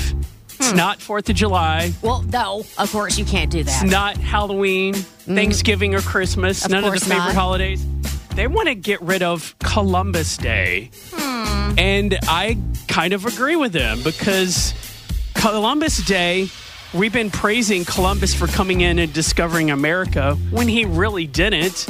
It's 0.57 0.71
Hmm. 0.71 0.77
not 0.77 0.99
4th 1.01 1.29
of 1.29 1.35
July. 1.35 1.93
well, 2.01 2.21
no, 2.31 2.65
of 2.77 2.91
course 2.91 3.17
you 3.17 3.25
can't 3.25 3.51
do 3.51 3.63
that. 3.63 3.83
It's 3.83 3.91
not 3.91 4.17
Halloween, 4.17 4.93
Thanksgiving, 4.93 5.93
or 5.93 6.01
Christmas. 6.01 6.65
Of 6.65 6.71
none 6.71 6.83
of 6.85 6.93
the 6.93 6.99
favorite 7.01 7.17
not. 7.25 7.35
holidays. 7.35 7.85
They 8.35 8.47
want 8.47 8.67
to 8.69 8.75
get 8.75 9.01
rid 9.01 9.21
of 9.23 9.55
Columbus 9.59 10.37
Day. 10.37 10.89
Hmm. 11.13 11.58
And 11.77 12.17
I 12.23 12.57
kind 12.87 13.13
of 13.13 13.25
agree 13.25 13.55
with 13.55 13.71
them 13.71 14.01
because 14.03 14.73
Columbus 15.35 16.05
Day, 16.05 16.49
we've 16.93 17.13
been 17.13 17.31
praising 17.31 17.85
Columbus 17.85 18.33
for 18.33 18.47
coming 18.47 18.81
in 18.81 18.99
and 18.99 19.13
discovering 19.13 19.71
America 19.71 20.35
when 20.51 20.67
he 20.67 20.85
really 20.85 21.27
didn't. 21.27 21.87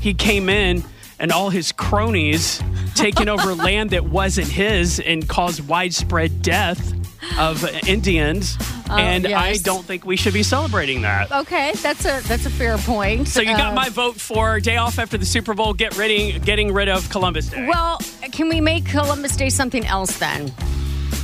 He 0.00 0.14
came 0.14 0.48
in 0.48 0.82
and 1.18 1.32
all 1.32 1.50
his 1.50 1.72
cronies 1.72 2.62
taking 2.94 3.28
over 3.28 3.54
land 3.66 3.90
that 3.90 4.04
wasn't 4.04 4.48
his 4.48 5.00
and 5.00 5.28
caused 5.28 5.66
widespread 5.68 6.42
death 6.42 6.92
of 7.38 7.64
Indians. 7.86 8.56
And 8.90 9.26
I 9.26 9.56
don't 9.58 9.84
think 9.84 10.04
we 10.04 10.16
should 10.16 10.34
be 10.34 10.42
celebrating 10.42 11.02
that. 11.02 11.30
Okay, 11.32 11.72
that's 11.82 12.04
a 12.04 12.20
that's 12.26 12.46
a 12.46 12.50
fair 12.50 12.78
point. 12.78 13.28
So 13.28 13.40
you 13.40 13.56
got 13.56 13.72
Uh, 13.72 13.74
my 13.74 13.88
vote 13.88 14.20
for 14.20 14.60
day 14.60 14.76
off 14.76 14.98
after 14.98 15.18
the 15.18 15.26
Super 15.26 15.54
Bowl. 15.54 15.74
Get 15.74 15.96
rid, 15.96 16.44
getting 16.44 16.72
rid 16.72 16.88
of 16.88 17.08
Columbus 17.10 17.48
Day. 17.48 17.66
Well, 17.66 17.98
can 18.32 18.48
we 18.48 18.60
make 18.60 18.84
Columbus 18.86 19.36
Day 19.36 19.50
something 19.50 19.84
else 19.86 20.18
then? 20.18 20.52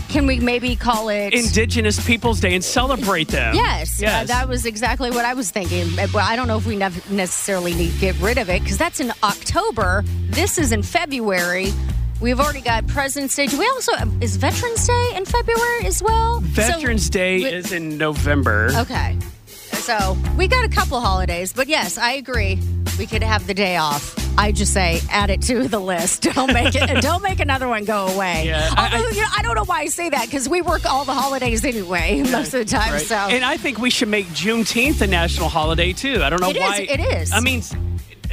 Can 0.08 0.26
we 0.26 0.38
maybe 0.38 0.76
call 0.76 1.08
it 1.08 1.34
Indigenous 1.34 2.04
Peoples 2.06 2.38
Day 2.38 2.54
and 2.54 2.62
celebrate 2.62 3.26
them. 3.28 3.54
Yes, 3.56 4.00
uh, 4.00 4.22
that 4.24 4.48
was 4.48 4.64
exactly 4.64 5.10
what 5.10 5.24
I 5.24 5.34
was 5.34 5.50
thinking. 5.50 5.88
Well, 5.96 6.24
I 6.24 6.36
don't 6.36 6.46
know 6.46 6.56
if 6.56 6.66
we 6.66 6.76
necessarily 6.76 7.74
need 7.74 7.92
to 7.94 7.98
get 7.98 8.16
rid 8.20 8.38
of 8.38 8.48
it 8.48 8.62
because 8.62 8.78
that's 8.78 9.00
in 9.00 9.12
October. 9.24 10.04
This 10.30 10.56
is 10.56 10.70
in 10.70 10.82
February. 10.84 11.72
We've 12.20 12.40
already 12.40 12.60
got 12.62 12.86
President's 12.86 13.34
Day. 13.36 13.46
Do 13.46 13.58
we 13.58 13.66
also 13.66 13.92
is 14.20 14.36
Veterans 14.36 14.86
Day 14.86 15.10
in 15.14 15.24
February 15.24 15.84
as 15.84 16.02
well? 16.02 16.40
So- 16.40 16.46
Veterans 16.46 17.10
Day 17.10 17.38
we- 17.40 17.44
is 17.46 17.72
in 17.72 17.98
November. 17.98 18.70
Okay, 18.74 19.16
so 19.46 20.16
we 20.36 20.48
got 20.48 20.64
a 20.64 20.68
couple 20.68 21.00
holidays, 21.00 21.52
but 21.52 21.68
yes, 21.68 21.98
I 21.98 22.12
agree. 22.12 22.58
We 22.98 23.06
could 23.06 23.22
have 23.22 23.46
the 23.46 23.54
day 23.54 23.76
off. 23.76 24.14
I 24.38 24.52
just 24.52 24.72
say 24.72 25.00
add 25.10 25.30
it 25.30 25.42
to 25.42 25.68
the 25.68 25.78
list. 25.80 26.22
Don't 26.34 26.52
make 26.52 26.74
it. 26.74 27.02
don't 27.02 27.22
make 27.22 27.38
another 27.40 27.68
one 27.68 27.84
go 27.84 28.06
away. 28.08 28.44
Yeah, 28.46 28.68
I- 28.76 28.96
Although 28.96 29.10
you 29.10 29.20
know, 29.22 29.28
I 29.36 29.42
don't 29.42 29.54
know 29.56 29.64
why 29.64 29.80
I 29.80 29.86
say 29.86 30.08
that 30.10 30.24
because 30.26 30.48
we 30.48 30.60
work 30.62 30.86
all 30.90 31.04
the 31.04 31.14
holidays 31.14 31.64
anyway 31.64 32.22
most 32.32 32.54
of 32.54 32.60
the 32.60 32.64
time. 32.64 32.92
Right. 32.94 33.02
So 33.02 33.14
And 33.16 33.44
I 33.44 33.56
think 33.56 33.78
we 33.78 33.90
should 33.90 34.08
make 34.08 34.26
Juneteenth 34.28 35.00
a 35.02 35.06
national 35.06 35.48
holiday 35.48 35.92
too. 35.92 36.22
I 36.22 36.30
don't 36.30 36.40
know 36.40 36.50
It 36.50 36.56
is, 36.56 36.62
why. 36.62 36.78
it 36.88 37.00
is. 37.00 37.32
I 37.32 37.40
mean, 37.40 37.62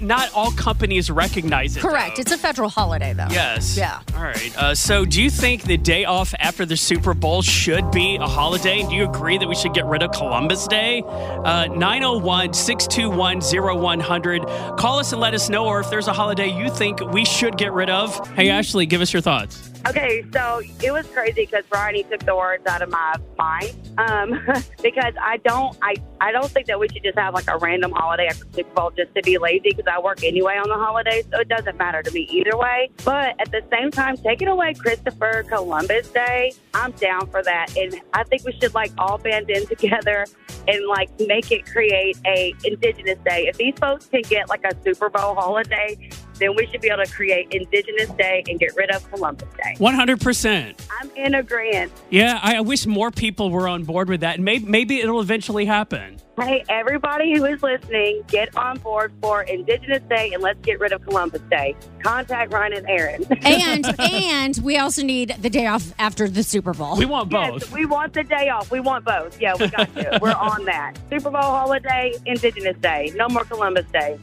not 0.01 0.33
all 0.33 0.51
companies 0.51 1.09
recognize 1.09 1.77
it. 1.77 1.81
correct. 1.81 2.17
though. 2.17 2.21
It's 2.21 2.31
a 2.31 2.37
federal 2.37 2.69
holiday 2.69 3.13
though. 3.13 3.27
Yes. 3.29 3.77
Yeah. 3.77 4.01
All 4.15 4.23
right. 4.23 4.57
Uh, 4.57 4.75
so, 4.75 5.05
do 5.05 5.21
you 5.21 5.29
think 5.29 5.63
the 5.63 5.77
day 5.77 6.05
off 6.05 6.33
after 6.39 6.65
the 6.65 6.77
Super 6.77 7.13
Bowl 7.13 7.41
should 7.41 7.89
be 7.91 8.15
a 8.17 8.27
holiday? 8.27 8.83
Do 8.83 8.95
you 8.95 9.05
agree 9.09 9.37
that 9.37 9.47
we 9.47 9.55
should 9.55 9.73
get 9.73 9.85
rid 9.85 10.03
of 10.03 10.11
Columbus 10.11 10.67
Day? 10.67 11.03
Uh, 11.05 11.67
901 11.67 12.53
621 12.53 13.41
0100. 13.41 14.45
Call 14.77 14.99
us 14.99 15.11
and 15.11 15.21
let 15.21 15.33
us 15.33 15.49
know, 15.49 15.65
or 15.65 15.79
if 15.79 15.89
there's 15.89 16.07
a 16.07 16.13
holiday 16.13 16.47
you 16.47 16.69
think 16.69 16.99
we 17.11 17.25
should 17.25 17.57
get 17.57 17.71
rid 17.73 17.89
of. 17.89 18.27
Hey, 18.35 18.49
Ashley, 18.49 18.85
give 18.85 19.01
us 19.01 19.13
your 19.13 19.21
thoughts. 19.21 19.70
Okay, 19.87 20.23
so 20.31 20.61
it 20.83 20.91
was 20.91 21.07
crazy 21.07 21.45
because 21.45 21.63
Ronnie 21.73 22.03
took 22.03 22.23
the 22.23 22.35
words 22.35 22.65
out 22.67 22.83
of 22.83 22.89
my 22.89 23.15
mind. 23.37 23.75
Um, 23.97 24.39
because 24.83 25.13
I 25.19 25.37
don't, 25.37 25.75
I, 25.81 25.95
I 26.19 26.31
don't 26.31 26.49
think 26.49 26.67
that 26.67 26.79
we 26.79 26.87
should 26.89 27.03
just 27.03 27.17
have 27.17 27.33
like 27.33 27.47
a 27.47 27.57
random 27.57 27.91
holiday 27.91 28.27
after 28.27 28.45
Super 28.53 28.73
Bowl 28.73 28.91
just 28.91 29.13
to 29.15 29.23
be 29.23 29.39
lazy. 29.39 29.71
Because 29.71 29.85
I 29.91 29.99
work 29.99 30.23
anyway 30.23 30.57
on 30.57 30.69
the 30.69 30.75
holidays, 30.75 31.25
so 31.31 31.39
it 31.39 31.49
doesn't 31.49 31.77
matter 31.77 32.03
to 32.03 32.11
me 32.11 32.27
either 32.29 32.55
way. 32.55 32.91
But 33.03 33.41
at 33.41 33.51
the 33.51 33.63
same 33.71 33.89
time, 33.89 34.17
taking 34.17 34.47
away 34.49 34.75
Christopher 34.75 35.43
Columbus 35.49 36.09
Day, 36.09 36.53
I'm 36.75 36.91
down 36.91 37.27
for 37.27 37.41
that, 37.43 37.75
and 37.75 37.99
I 38.13 38.23
think 38.23 38.45
we 38.45 38.53
should 38.61 38.75
like 38.75 38.91
all 38.99 39.17
band 39.17 39.49
in 39.49 39.65
together 39.65 40.25
and 40.67 40.87
like 40.87 41.09
make 41.19 41.51
it 41.51 41.65
create 41.65 42.17
a 42.25 42.53
Indigenous 42.63 43.17
Day. 43.25 43.47
If 43.47 43.57
these 43.57 43.73
folks 43.79 44.05
can 44.05 44.21
get 44.21 44.47
like 44.47 44.63
a 44.63 44.75
Super 44.83 45.09
Bowl 45.09 45.33
holiday, 45.33 45.97
then 46.41 46.55
we 46.55 46.67
should 46.67 46.81
be 46.81 46.89
able 46.89 47.03
to 47.03 47.11
create 47.11 47.47
Indigenous 47.51 48.09
Day 48.11 48.43
and 48.47 48.59
get 48.59 48.75
rid 48.75 48.91
of 48.91 49.09
Columbus 49.11 49.47
Day. 49.63 49.75
100%. 49.77 50.75
I'm 50.99 51.11
in 51.15 51.35
agreement. 51.35 51.91
Yeah, 52.09 52.39
I, 52.41 52.57
I 52.57 52.61
wish 52.61 52.85
more 52.85 53.11
people 53.11 53.49
were 53.51 53.67
on 53.67 53.83
board 53.83 54.09
with 54.09 54.21
that, 54.21 54.35
and 54.35 54.45
maybe, 54.45 54.65
maybe 54.65 54.99
it'll 54.99 55.21
eventually 55.21 55.65
happen. 55.65 56.17
Hey, 56.39 56.63
everybody 56.69 57.35
who 57.37 57.45
is 57.45 57.61
listening, 57.61 58.23
get 58.27 58.55
on 58.57 58.79
board 58.79 59.11
for 59.21 59.43
Indigenous 59.43 60.01
Day 60.09 60.31
and 60.33 60.41
let's 60.41 60.59
get 60.61 60.79
rid 60.79 60.91
of 60.91 61.03
Columbus 61.03 61.41
Day. 61.51 61.75
Contact 62.01 62.51
Ryan 62.51 62.73
and 62.73 62.89
Erin. 62.89 63.25
And 63.43 63.85
and 63.99 64.57
we 64.63 64.77
also 64.77 65.03
need 65.03 65.35
the 65.39 65.49
day 65.49 65.67
off 65.67 65.93
after 65.99 66.27
the 66.29 66.41
Super 66.41 66.73
Bowl. 66.73 66.95
We 66.97 67.05
want 67.05 67.31
Yes, 67.31 67.69
we 67.71 67.85
want 67.85 68.13
the 68.13 68.23
day 68.23 68.49
off. 68.49 68.71
We 68.71 68.79
want 68.79 69.05
both. 69.05 69.39
Yeah, 69.39 69.55
we 69.59 69.67
got 69.67 69.95
you. 69.95 70.09
We're 70.21 70.31
on 70.31 70.65
that. 70.65 70.93
Super 71.09 71.29
Bowl 71.29 71.41
holiday, 71.41 72.13
Indigenous 72.25 72.77
Day. 72.77 73.11
No 73.15 73.27
more 73.27 73.43
Columbus 73.43 73.85
Day. 73.91 74.17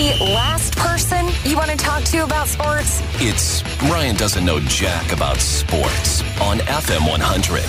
The 0.00 0.24
last 0.32 0.74
person 0.78 1.28
you 1.44 1.56
want 1.58 1.70
to 1.70 1.76
talk 1.76 2.02
to 2.04 2.24
about 2.24 2.48
sports. 2.48 3.02
It's 3.16 3.62
Ryan 3.82 4.16
doesn't 4.16 4.46
know 4.46 4.58
jack 4.60 5.12
about 5.12 5.36
sports 5.36 6.22
on 6.40 6.56
FM 6.60 7.06
100. 7.06 7.60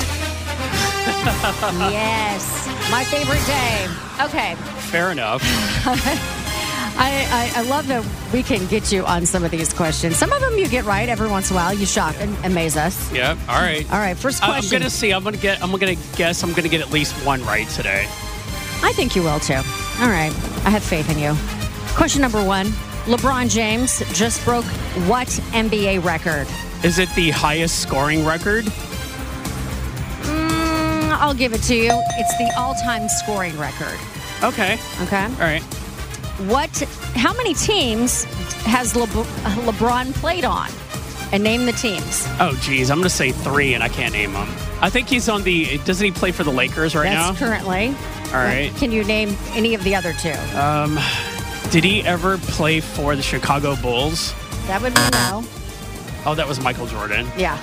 yes, 1.92 2.68
my 2.90 3.04
favorite 3.04 3.46
day. 3.46 3.88
Okay. 4.24 4.56
Fair 4.90 5.12
enough. 5.12 5.42
I, 7.04 7.52
I, 7.54 7.60
I 7.60 7.62
love 7.64 7.88
that 7.88 8.06
we 8.32 8.44
can 8.44 8.66
get 8.68 8.94
you 8.94 9.04
on 9.06 9.26
some 9.26 9.44
of 9.44 9.52
these 9.52 9.74
questions. 9.74 10.16
Some 10.16 10.32
of 10.32 10.40
them 10.40 10.58
you 10.58 10.70
get 10.70 10.86
right 10.86 11.10
every 11.10 11.28
once 11.28 11.50
in 11.52 11.58
a 11.58 11.60
while. 11.60 11.74
You 11.74 11.86
shock 11.86 12.16
and 12.20 12.34
amaze 12.46 12.78
us. 12.78 13.12
Yep. 13.12 13.40
All 13.50 13.60
right. 13.60 13.86
All 13.92 14.00
right, 14.00 14.16
first 14.16 14.42
I- 14.42 14.56
I'm 14.58 14.70
gonna 14.70 14.90
see. 14.90 15.12
I'm 15.12 15.24
gonna 15.26 15.36
get. 15.36 15.62
I'm 15.62 15.72
gonna 15.72 15.96
guess. 16.16 16.44
I'm 16.44 16.54
gonna 16.54 16.70
get 16.70 16.80
at 16.80 16.92
least 16.92 17.14
one 17.26 17.44
right 17.44 17.68
today. 17.70 18.06
I 18.84 18.94
think 18.94 19.18
you 19.18 19.22
will 19.24 19.40
too. 19.42 19.56
All 19.56 20.10
right. 20.10 20.32
I 20.64 20.70
have 20.70 20.84
faith 20.84 21.10
in 21.10 21.20
you. 21.20 21.36
Question 21.96 22.22
number 22.22 22.44
one 22.44 22.68
LeBron 23.06 23.50
James 23.50 24.00
just 24.14 24.44
broke 24.46 24.66
what 25.08 25.28
NBA 25.54 26.04
record? 26.04 26.48
Is 26.84 27.00
it 27.00 27.10
the 27.16 27.32
highest 27.32 27.80
scoring 27.82 28.26
record? 28.26 28.66
Mm, 30.24 31.10
I'll 31.20 31.34
give 31.34 31.54
it 31.54 31.62
to 31.64 31.76
you. 31.76 31.92
It's 31.94 32.38
the 32.38 32.52
all 32.58 32.74
time 32.76 33.08
scoring 33.10 33.58
record. 33.58 33.98
Okay. 34.44 34.78
Okay. 35.02 35.24
All 35.24 35.40
right. 35.40 35.62
What, 36.48 36.70
how 37.16 37.34
many 37.34 37.54
teams 37.54 38.24
has 38.66 38.96
Le- 38.96 39.06
LeBron 39.08 40.14
played 40.14 40.46
on? 40.46 40.70
And 41.32 41.44
name 41.44 41.66
the 41.66 41.72
teams. 41.72 42.26
Oh, 42.40 42.58
geez. 42.62 42.92
I'm 42.92 42.98
gonna 42.98 43.10
say 43.10 43.32
three, 43.32 43.74
and 43.74 43.82
I 43.84 43.88
can't 43.90 44.12
name 44.14 44.34
them. 44.34 44.50
I 44.82 44.90
think 44.90 45.08
he's 45.08 45.30
on 45.30 45.44
the. 45.44 45.78
Doesn't 45.86 46.04
he 46.04 46.12
play 46.12 46.32
for 46.34 46.44
the 46.44 46.52
Lakers 46.52 46.94
right 46.94 47.04
That's 47.10 47.40
now? 47.40 47.48
currently. 47.48 47.88
All 48.34 48.38
right. 48.38 48.70
Can 48.78 48.92
you 48.92 49.04
name 49.06 49.38
any 49.52 49.74
of 49.74 49.82
the 49.86 49.96
other 49.96 50.12
two? 50.14 50.34
Um, 50.58 51.00
did 51.72 51.84
he 51.84 52.04
ever 52.04 52.38
play 52.38 52.80
for 52.82 53.16
the 53.16 53.22
Chicago 53.22 53.76
Bulls? 53.78 54.34
That 54.68 54.82
would 54.82 54.94
be 54.94 55.02
no. 55.12 55.44
Oh, 56.26 56.36
that 56.36 56.48
was 56.48 56.60
Michael 56.62 56.86
Jordan. 56.86 57.28
Yeah. 57.38 57.58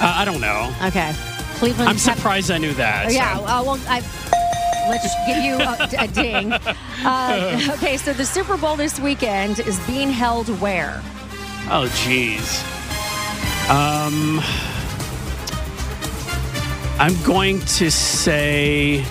Uh, 0.00 0.12
I 0.16 0.24
don't 0.24 0.40
know. 0.40 0.72
Okay. 0.84 1.12
Cleveland. 1.56 1.88
I'm 1.88 1.98
surprised 1.98 2.50
I 2.50 2.58
knew 2.58 2.72
that. 2.74 3.06
Oh, 3.06 3.10
yeah. 3.10 3.36
so- 3.36 3.44
Uh, 3.44 3.62
well, 3.64 3.80
I, 3.88 4.00
let's 4.88 5.14
give 5.26 5.44
you 5.44 5.54
a, 5.56 6.04
a 6.04 6.08
ding. 6.08 6.52
Uh, 7.04 7.60
okay, 7.74 7.98
so 7.98 8.12
the 8.14 8.24
Super 8.24 8.56
Bowl 8.56 8.74
this 8.74 8.98
weekend 8.98 9.60
is 9.60 9.78
being 9.86 10.10
held 10.10 10.48
where? 10.60 11.00
Oh, 11.70 11.86
jeez. 11.92 12.64
Um, 13.70 14.40
I'm 16.98 17.22
going 17.22 17.60
to 17.60 17.90
say 17.90 19.04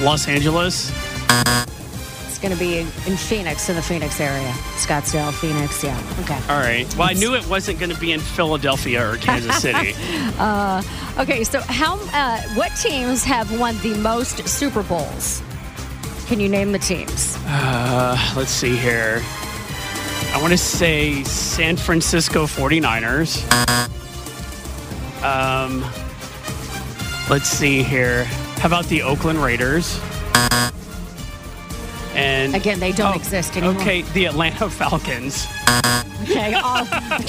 Los 0.00 0.28
Angeles. 0.28 0.90
Going 2.46 2.56
to 2.56 2.64
be 2.64 2.78
in 2.78 3.16
Phoenix, 3.16 3.68
in 3.68 3.74
the 3.74 3.82
Phoenix 3.82 4.20
area. 4.20 4.52
Scottsdale, 4.76 5.32
Phoenix. 5.32 5.82
Yeah. 5.82 6.00
Okay. 6.20 6.38
All 6.48 6.60
right. 6.60 6.86
Well, 6.94 7.08
I 7.10 7.12
knew 7.14 7.34
it 7.34 7.44
wasn't 7.48 7.80
going 7.80 7.90
to 7.90 7.98
be 7.98 8.12
in 8.12 8.20
Philadelphia 8.20 9.04
or 9.04 9.16
Kansas 9.16 9.56
City. 9.60 9.94
Uh, 10.38 10.80
okay, 11.18 11.42
so 11.42 11.60
how? 11.62 11.98
Uh, 12.12 12.40
what 12.54 12.70
teams 12.76 13.24
have 13.24 13.58
won 13.58 13.76
the 13.78 13.96
most 13.96 14.46
Super 14.46 14.84
Bowls? 14.84 15.42
Can 16.26 16.38
you 16.38 16.48
name 16.48 16.70
the 16.70 16.78
teams? 16.78 17.36
Uh, 17.46 18.16
let's 18.36 18.52
see 18.52 18.76
here. 18.76 19.20
I 20.32 20.38
want 20.40 20.52
to 20.52 20.56
say 20.56 21.24
San 21.24 21.76
Francisco 21.76 22.46
49ers. 22.46 23.42
Um, 25.24 25.84
let's 27.28 27.48
see 27.48 27.82
here. 27.82 28.22
How 28.60 28.68
about 28.68 28.84
the 28.84 29.02
Oakland 29.02 29.42
Raiders? 29.42 30.00
And 32.26 32.54
Again, 32.54 32.80
they 32.80 32.92
don't 32.92 33.12
Oh, 33.14 33.18
exist 33.18 33.56
anymore. 33.56 33.80
Okay, 33.80 34.02
the 34.02 34.24
Atlanta 34.26 34.68
Falcons. 34.80 35.46
Okay. 36.22 36.54
Oh, 36.56 36.84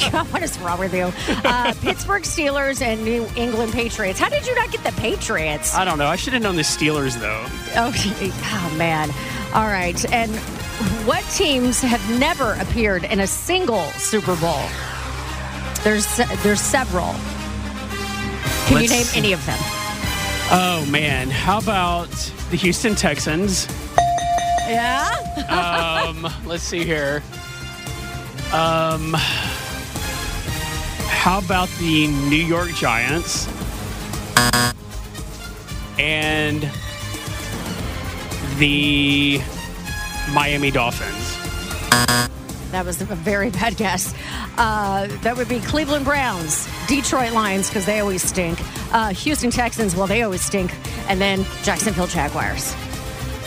God, 0.11 0.25
what 0.33 0.41
is 0.41 0.57
wrong 0.59 0.79
with 0.79 0.93
you? 0.93 1.11
Uh, 1.45 1.73
Pittsburgh 1.81 2.23
Steelers 2.23 2.81
and 2.81 3.03
New 3.03 3.27
England 3.35 3.73
Patriots. 3.73 4.19
How 4.19 4.29
did 4.29 4.47
you 4.47 4.55
not 4.55 4.71
get 4.71 4.83
the 4.83 4.91
Patriots? 4.93 5.75
I 5.75 5.85
don't 5.85 5.97
know. 5.99 6.07
I 6.07 6.15
should 6.15 6.33
have 6.33 6.41
known 6.41 6.55
the 6.55 6.63
Steelers 6.63 7.15
though. 7.19 7.45
Okay. 7.89 8.31
Oh, 8.31 8.75
man. 8.77 9.09
All 9.53 9.67
right. 9.67 10.03
And 10.11 10.31
what 11.05 11.23
teams 11.35 11.81
have 11.81 12.19
never 12.19 12.53
appeared 12.53 13.03
in 13.03 13.19
a 13.19 13.27
single 13.27 13.83
Super 13.91 14.35
Bowl? 14.37 14.61
There's 15.83 16.17
there's 16.43 16.59
several. 16.61 17.13
Can 18.65 18.81
you 18.83 18.89
Let's 18.89 18.91
name 18.91 19.03
see. 19.03 19.19
any 19.19 19.33
of 19.33 19.45
them? 19.45 19.57
Oh 20.49 20.85
man, 20.89 21.29
how 21.29 21.59
about 21.59 22.09
the 22.49 22.57
Houston 22.57 22.95
Texans? 22.95 23.67
Yeah. 24.67 26.03
Um, 26.07 26.27
let's 26.45 26.63
see 26.63 26.83
here. 26.83 27.23
Um, 28.53 29.13
how 31.07 31.39
about 31.39 31.69
the 31.79 32.07
New 32.07 32.35
York 32.35 32.69
Giants? 32.71 33.47
And 35.99 36.69
the 38.57 39.41
Miami 40.31 40.71
Dolphins. 40.71 41.37
That 42.71 42.85
was 42.85 43.01
a 43.01 43.05
very 43.05 43.49
bad 43.49 43.77
guess. 43.77 44.13
Uh, 44.57 45.07
that 45.21 45.37
would 45.37 45.47
be 45.47 45.59
Cleveland 45.59 46.03
Browns, 46.05 46.67
Detroit 46.87 47.31
Lions, 47.31 47.69
because 47.69 47.85
they 47.85 47.99
always 47.99 48.21
stink, 48.21 48.59
uh, 48.93 49.09
Houston 49.09 49.51
Texans, 49.51 49.95
well, 49.95 50.07
they 50.07 50.23
always 50.23 50.41
stink, 50.41 50.73
and 51.07 51.21
then 51.21 51.45
Jacksonville 51.63 52.07
Jaguars. 52.07 52.75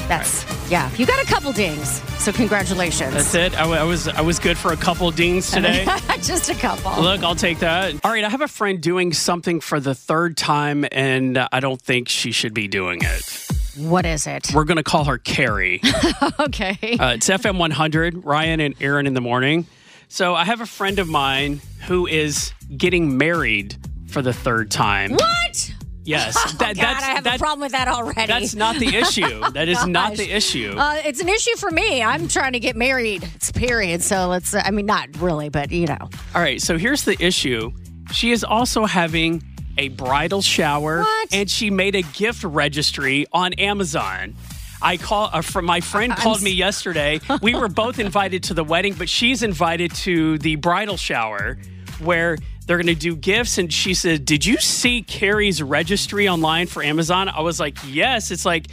That's, 0.09 0.44
yeah, 0.70 0.90
you 0.94 1.04
got 1.04 1.20
a 1.20 1.26
couple 1.26 1.52
dings, 1.52 2.00
so 2.22 2.33
congratulations. 2.33 3.12
That's 3.12 3.35
it. 3.35 3.59
I, 3.59 3.85
was 3.85 4.06
I 4.06 4.20
was 4.20 4.38
good 4.38 4.56
for 4.56 4.72
a 4.72 4.76
couple 4.76 5.11
dings 5.11 5.50
today. 5.52 5.85
Just 6.22 6.48
a 6.48 6.54
couple. 6.54 7.02
Look, 7.02 7.24
I'll 7.24 7.35
take 7.35 7.59
that. 7.59 7.94
All 8.04 8.11
right, 8.12 8.24
I 8.24 8.28
have 8.28 8.40
a 8.40 8.48
friend 8.48 8.80
doing 8.80 9.12
something 9.12 9.61
for 9.61 9.80
the 9.80 9.94
third 9.94 10.37
time, 10.37 10.87
and 10.92 11.38
I 11.38 11.59
don't 11.59 11.83
think 11.83 12.09
she 12.09 12.30
should 12.30 12.54
be 12.54 12.68
doing 12.68 13.00
it. 13.02 13.48
What 13.76 14.06
is 14.06 14.26
it? 14.26 14.52
We're 14.54 14.64
going 14.64 14.76
to 14.76 14.83
call 14.85 15.04
her 15.04 15.18
Carrie. 15.18 15.80
okay. 16.40 16.96
Uh, 16.98 17.14
it's 17.14 17.28
FM 17.28 17.59
100, 17.59 18.24
Ryan 18.24 18.61
and 18.61 18.74
Erin 18.80 19.06
in 19.06 19.14
the 19.14 19.20
morning. 19.20 19.66
So 20.09 20.35
I 20.35 20.44
have 20.44 20.61
a 20.61 20.66
friend 20.66 20.98
of 20.98 21.09
mine 21.09 21.61
who 21.87 22.06
is 22.06 22.52
getting 22.76 23.16
married 23.16 23.76
for 24.06 24.22
the 24.22 24.33
third 24.33 24.70
time. 24.70 25.12
What? 25.12 25.74
Yes. 26.10 26.36
Oh, 26.60 26.72
God, 26.74 26.78
I 26.78 27.14
have 27.14 27.26
a 27.26 27.38
problem 27.38 27.60
with 27.60 27.72
that 27.72 27.88
already. 27.88 28.26
That's 28.26 28.54
not 28.54 28.76
the 28.76 28.94
issue. 28.94 29.40
That 29.52 29.68
is 29.68 29.86
not 29.86 30.14
the 30.16 30.30
issue. 30.30 30.74
Uh, 30.76 31.00
it's 31.04 31.20
an 31.20 31.28
issue 31.28 31.56
for 31.56 31.70
me. 31.70 32.02
I'm 32.02 32.28
trying 32.28 32.52
to 32.52 32.60
get 32.60 32.76
married. 32.76 33.24
It's 33.34 33.50
period. 33.50 34.02
So 34.02 34.28
let's, 34.28 34.54
uh, 34.54 34.62
I 34.64 34.70
mean, 34.70 34.86
not 34.86 35.08
really, 35.20 35.48
but 35.48 35.72
you 35.72 35.86
know. 35.86 36.08
All 36.34 36.42
right, 36.42 36.60
so 36.60 36.76
here's 36.78 37.04
the 37.04 37.16
issue. 37.22 37.72
She 38.12 38.30
is 38.30 38.44
also 38.44 38.84
having 38.84 39.42
a 39.78 39.88
bridal 39.88 40.42
shower 40.42 41.04
and 41.32 41.50
she 41.50 41.70
made 41.70 41.94
a 41.94 42.02
gift 42.02 42.44
registry 42.44 43.26
on 43.32 43.54
Amazon. 43.54 44.34
I 44.82 44.96
call 44.96 45.30
uh, 45.32 45.42
from 45.42 45.64
my 45.64 45.80
friend 45.80 46.14
called 46.14 46.42
me 46.42 46.50
yesterday. 46.50 47.20
We 47.42 47.54
were 47.54 47.68
both 47.68 47.98
invited 48.06 48.44
to 48.44 48.54
the 48.54 48.64
wedding, 48.64 48.94
but 48.94 49.08
she's 49.08 49.42
invited 49.42 49.94
to 49.96 50.38
the 50.38 50.56
bridal 50.56 50.96
shower 50.96 51.58
where 52.00 52.38
they're 52.70 52.76
going 52.78 52.87
to 52.87 52.94
do 52.94 53.16
gifts 53.16 53.59
and 53.59 53.72
she 53.72 53.94
said, 53.94 54.24
"Did 54.24 54.46
you 54.46 54.56
see 54.59 55.02
Carrie's 55.02 55.61
registry 55.61 56.28
online 56.28 56.68
for 56.68 56.85
Amazon?" 56.85 57.28
I 57.28 57.40
was 57.40 57.59
like, 57.59 57.76
"Yes." 57.85 58.30
It's 58.30 58.44
like 58.44 58.68